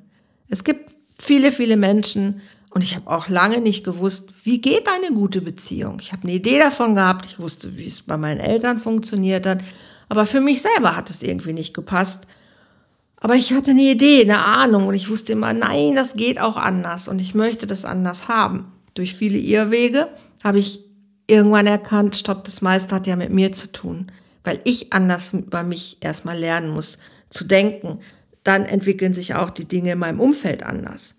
Es 0.48 0.64
gibt 0.64 0.92
viele, 1.20 1.52
viele 1.52 1.78
Menschen, 1.78 2.42
und 2.72 2.84
ich 2.84 2.96
habe 2.96 3.10
auch 3.10 3.28
lange 3.28 3.60
nicht 3.60 3.84
gewusst, 3.84 4.32
wie 4.44 4.62
geht 4.62 4.88
eine 4.88 5.16
gute 5.16 5.42
Beziehung. 5.42 5.98
Ich 6.00 6.12
habe 6.12 6.24
eine 6.24 6.34
Idee 6.34 6.60
davon 6.60 6.94
gehabt, 6.94 7.26
ich 7.26 7.40
wusste, 7.40 7.76
wie 7.78 7.88
es 7.88 8.04
bei 8.04 8.16
meinen 8.16 8.40
Eltern 8.40 8.78
funktioniert 8.78 9.48
hat, 9.48 9.62
aber 10.08 10.26
für 10.26 10.40
mich 10.40 10.62
selber 10.62 10.96
hat 10.96 11.10
es 11.10 11.24
irgendwie 11.24 11.54
nicht 11.54 11.74
gepasst. 11.74 12.28
Aber 13.22 13.36
ich 13.36 13.54
hatte 13.54 13.72
eine 13.72 13.82
Idee, 13.82 14.22
eine 14.22 14.46
Ahnung 14.46 14.88
und 14.88 14.94
ich 14.94 15.10
wusste 15.10 15.34
immer, 15.34 15.54
nein, 15.54 15.96
das 15.96 16.16
geht 16.16 16.40
auch 16.40 16.56
anders 16.56 17.08
und 17.08 17.20
ich 17.20 17.36
möchte 17.36 17.68
das 17.68 17.84
anders 17.84 18.28
haben. 18.28 18.72
Durch 18.94 19.14
viele 19.14 19.38
Irrwege 19.38 20.08
habe 20.44 20.60
ich 20.60 20.86
irgendwann 21.28 21.68
erkannt, 21.68 22.16
stopp, 22.16 22.46
das 22.46 22.62
meiste 22.62 22.96
hat 22.96 23.08
ja 23.08 23.16
mit 23.16 23.30
mir 23.30 23.52
zu 23.52 23.72
tun, 23.72 24.12
weil 24.44 24.62
ich 24.64 24.94
anders 24.94 25.34
über 25.34 25.64
mich 25.64 25.98
erstmal 26.00 26.38
lernen 26.38 26.70
muss 26.70 26.98
zu 27.30 27.44
denken. 27.44 28.00
Dann 28.44 28.66
entwickeln 28.66 29.14
sich 29.14 29.36
auch 29.36 29.50
die 29.50 29.66
Dinge 29.66 29.92
in 29.92 30.00
meinem 30.00 30.22
Umfeld 30.22 30.64
anders. 30.64 31.18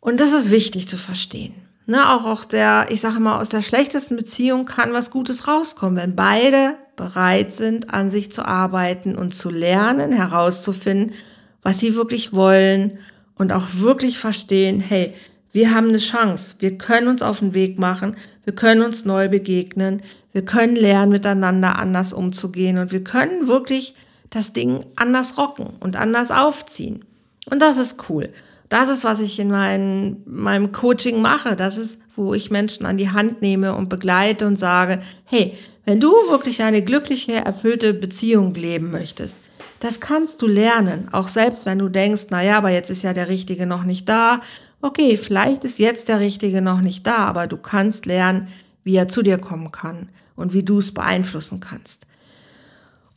Und 0.00 0.20
das 0.20 0.32
ist 0.32 0.50
wichtig 0.50 0.88
zu 0.88 0.98
verstehen. 0.98 1.54
Ne, 1.88 2.10
auch, 2.10 2.24
auch 2.24 2.44
der, 2.44 2.88
ich 2.90 3.00
sage 3.00 3.20
mal, 3.20 3.40
aus 3.40 3.48
der 3.48 3.62
schlechtesten 3.62 4.16
Beziehung 4.16 4.64
kann 4.64 4.92
was 4.92 5.12
Gutes 5.12 5.46
rauskommen, 5.46 5.96
wenn 5.96 6.16
beide 6.16 6.74
bereit 6.96 7.54
sind, 7.54 7.94
an 7.94 8.10
sich 8.10 8.32
zu 8.32 8.44
arbeiten 8.44 9.14
und 9.16 9.34
zu 9.34 9.50
lernen, 9.50 10.10
herauszufinden, 10.10 11.14
was 11.62 11.78
sie 11.78 11.94
wirklich 11.94 12.32
wollen 12.32 12.98
und 13.36 13.52
auch 13.52 13.66
wirklich 13.74 14.18
verstehen, 14.18 14.80
hey, 14.80 15.14
wir 15.52 15.74
haben 15.74 15.88
eine 15.88 15.98
Chance. 15.98 16.56
Wir 16.58 16.76
können 16.76 17.08
uns 17.08 17.22
auf 17.22 17.38
den 17.38 17.54
Weg 17.54 17.78
machen. 17.78 18.16
Wir 18.44 18.54
können 18.54 18.82
uns 18.82 19.04
neu 19.04 19.28
begegnen. 19.28 20.02
Wir 20.32 20.44
können 20.44 20.76
lernen, 20.76 21.12
miteinander 21.12 21.78
anders 21.78 22.12
umzugehen. 22.12 22.78
Und 22.78 22.92
wir 22.92 23.04
können 23.04 23.48
wirklich 23.48 23.94
das 24.28 24.52
Ding 24.52 24.84
anders 24.96 25.38
rocken 25.38 25.68
und 25.80 25.96
anders 25.96 26.30
aufziehen. 26.30 27.04
Und 27.48 27.62
das 27.62 27.78
ist 27.78 28.10
cool. 28.10 28.28
Das 28.68 28.88
ist, 28.88 29.04
was 29.04 29.20
ich 29.20 29.38
in 29.38 29.50
mein, 29.50 30.22
meinem 30.26 30.72
Coaching 30.72 31.20
mache. 31.20 31.56
Das 31.56 31.78
ist, 31.78 32.00
wo 32.14 32.34
ich 32.34 32.50
Menschen 32.50 32.86
an 32.86 32.96
die 32.96 33.10
Hand 33.10 33.42
nehme 33.42 33.74
und 33.74 33.88
begleite 33.88 34.46
und 34.46 34.58
sage, 34.58 35.00
hey, 35.24 35.56
wenn 35.84 36.00
du 36.00 36.10
wirklich 36.28 36.62
eine 36.62 36.82
glückliche, 36.82 37.34
erfüllte 37.34 37.94
Beziehung 37.94 38.54
leben 38.54 38.90
möchtest, 38.90 39.36
das 39.80 40.00
kannst 40.00 40.42
du 40.42 40.46
lernen. 40.46 41.08
Auch 41.12 41.28
selbst 41.28 41.66
wenn 41.66 41.78
du 41.78 41.88
denkst, 41.88 42.26
na 42.30 42.42
ja, 42.42 42.58
aber 42.58 42.70
jetzt 42.70 42.90
ist 42.90 43.02
ja 43.02 43.12
der 43.12 43.28
Richtige 43.28 43.66
noch 43.66 43.84
nicht 43.84 44.08
da 44.08 44.40
okay, 44.86 45.16
vielleicht 45.16 45.64
ist 45.64 45.78
jetzt 45.78 46.08
der 46.08 46.20
Richtige 46.20 46.62
noch 46.62 46.80
nicht 46.80 47.06
da, 47.06 47.18
aber 47.18 47.46
du 47.46 47.56
kannst 47.56 48.06
lernen, 48.06 48.48
wie 48.84 48.96
er 48.96 49.08
zu 49.08 49.22
dir 49.22 49.38
kommen 49.38 49.72
kann 49.72 50.08
und 50.36 50.52
wie 50.52 50.62
du 50.62 50.78
es 50.78 50.92
beeinflussen 50.94 51.60
kannst. 51.60 52.06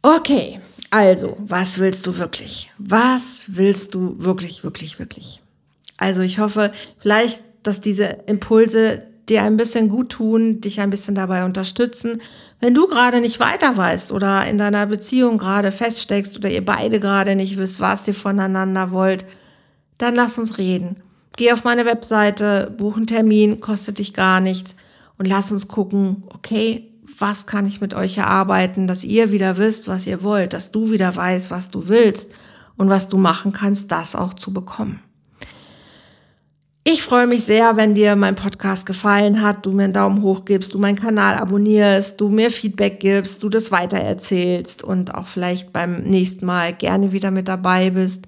Okay, 0.02 0.60
also, 0.92 1.36
was 1.40 1.78
willst 1.78 2.08
du 2.08 2.18
wirklich? 2.18 2.72
Was 2.78 3.46
willst 3.48 3.94
du 3.94 4.16
wirklich, 4.18 4.64
wirklich, 4.64 4.98
wirklich? 4.98 5.42
Also 5.98 6.22
ich 6.22 6.40
hoffe 6.40 6.72
vielleicht, 6.98 7.42
dass 7.64 7.82
diese 7.82 8.06
Impulse 8.26 9.04
dir 9.28 9.44
ein 9.44 9.58
bisschen 9.58 9.90
gut 9.90 10.10
tun, 10.10 10.62
dich 10.62 10.80
ein 10.80 10.90
bisschen 10.90 11.16
dabei 11.16 11.44
unterstützen. 11.46 12.22
Wenn 12.60 12.74
du 12.74 12.88
gerade 12.88 13.22
nicht 13.22 13.40
weiter 13.40 13.78
weißt 13.78 14.12
oder 14.12 14.46
in 14.48 14.58
deiner 14.58 14.86
Beziehung 14.88 15.38
gerade 15.38 15.72
feststeckst 15.72 16.38
oder 16.38 16.50
ihr 16.50 16.66
beide 16.66 17.00
gerade 17.00 17.36
nicht 17.36 17.58
wisst, 17.58 17.80
was 17.80 18.08
ihr 18.08 18.14
voneinander 18.14 18.92
wollt, 18.92 19.26
dann 19.98 20.16
lass 20.16 20.40
uns 20.40 20.58
reden. 20.58 21.02
Geh 21.36 21.52
auf 21.52 21.64
meine 21.64 21.86
Webseite, 21.86 22.74
buch 22.78 22.98
einen 22.98 23.08
Termin, 23.08 23.60
kostet 23.60 24.00
dich 24.00 24.14
gar 24.14 24.40
nichts 24.40 24.76
und 25.18 25.28
lass 25.28 25.52
uns 25.52 25.68
gucken, 25.68 26.24
okay, 26.34 26.89
was 27.20 27.46
kann 27.46 27.68
ich 27.68 27.82
mit 27.82 27.94
euch 27.94 28.18
erarbeiten, 28.18 28.88
dass 28.88 29.04
ihr 29.04 29.32
wieder 29.32 29.58
wisst, 29.58 29.88
was 29.88 30.08
ihr 30.08 30.24
wollt, 30.24 30.54
dass 30.54 30.72
du 30.72 30.92
wieder 30.92 31.16
weißt, 31.16 31.52
was 31.52 31.70
du 31.70 31.88
willst 31.88 32.32
und 32.78 32.90
was 32.90 33.10
du 33.10 33.18
machen 33.18 33.52
kannst, 33.52 33.92
das 33.92 34.16
auch 34.16 34.34
zu 34.34 34.54
bekommen. 34.54 35.02
Ich 36.86 37.04
freue 37.04 37.28
mich 37.28 37.44
sehr, 37.44 37.76
wenn 37.76 37.94
dir 37.94 38.16
mein 38.16 38.36
Podcast 38.36 38.86
gefallen 38.86 39.42
hat, 39.42 39.66
du 39.66 39.74
mir 39.74 39.84
einen 39.84 39.94
Daumen 39.94 40.24
hoch 40.24 40.46
gibst, 40.46 40.74
du 40.74 40.80
meinen 40.80 40.96
Kanal 40.96 41.36
abonnierst, 41.36 42.20
du 42.20 42.30
mir 42.30 42.50
Feedback 42.50 43.00
gibst, 43.00 43.44
du 43.44 43.50
das 43.50 43.72
weitererzählst 43.72 44.84
und 44.84 45.14
auch 45.14 45.28
vielleicht 45.28 45.72
beim 45.72 46.02
nächsten 46.04 46.46
Mal 46.46 46.74
gerne 46.74 47.12
wieder 47.12 47.32
mit 47.32 47.48
dabei 47.48 47.92
bist. 47.92 48.28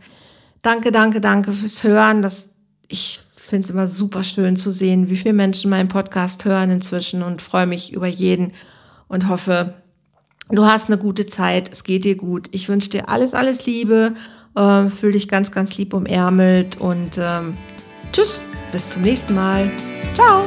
Danke, 0.61 0.91
danke, 0.91 1.21
danke 1.21 1.53
fürs 1.53 1.83
Hören. 1.83 2.21
Das, 2.21 2.53
ich 2.87 3.21
finde 3.33 3.65
es 3.65 3.71
immer 3.71 3.87
super 3.87 4.23
schön 4.23 4.55
zu 4.55 4.69
sehen, 4.69 5.09
wie 5.09 5.17
viele 5.17 5.33
Menschen 5.33 5.71
meinen 5.71 5.89
Podcast 5.89 6.45
hören 6.45 6.69
inzwischen 6.69 7.23
und 7.23 7.41
freue 7.41 7.65
mich 7.65 7.93
über 7.93 8.07
jeden 8.07 8.51
und 9.11 9.27
hoffe, 9.27 9.73
du 10.49 10.65
hast 10.65 10.87
eine 10.87 10.97
gute 10.97 11.25
Zeit, 11.25 11.69
es 11.71 11.83
geht 11.83 12.05
dir 12.05 12.15
gut. 12.15 12.47
Ich 12.51 12.69
wünsche 12.69 12.89
dir 12.89 13.09
alles, 13.09 13.33
alles 13.33 13.65
Liebe, 13.65 14.15
äh, 14.55 14.87
fühl 14.87 15.11
dich 15.11 15.27
ganz, 15.27 15.51
ganz 15.51 15.77
lieb 15.77 15.93
umärmelt 15.93 16.79
und 16.79 17.19
ähm, 17.19 17.57
tschüss, 18.13 18.41
bis 18.71 18.89
zum 18.89 19.03
nächsten 19.03 19.35
Mal. 19.35 19.69
Ciao! 20.13 20.45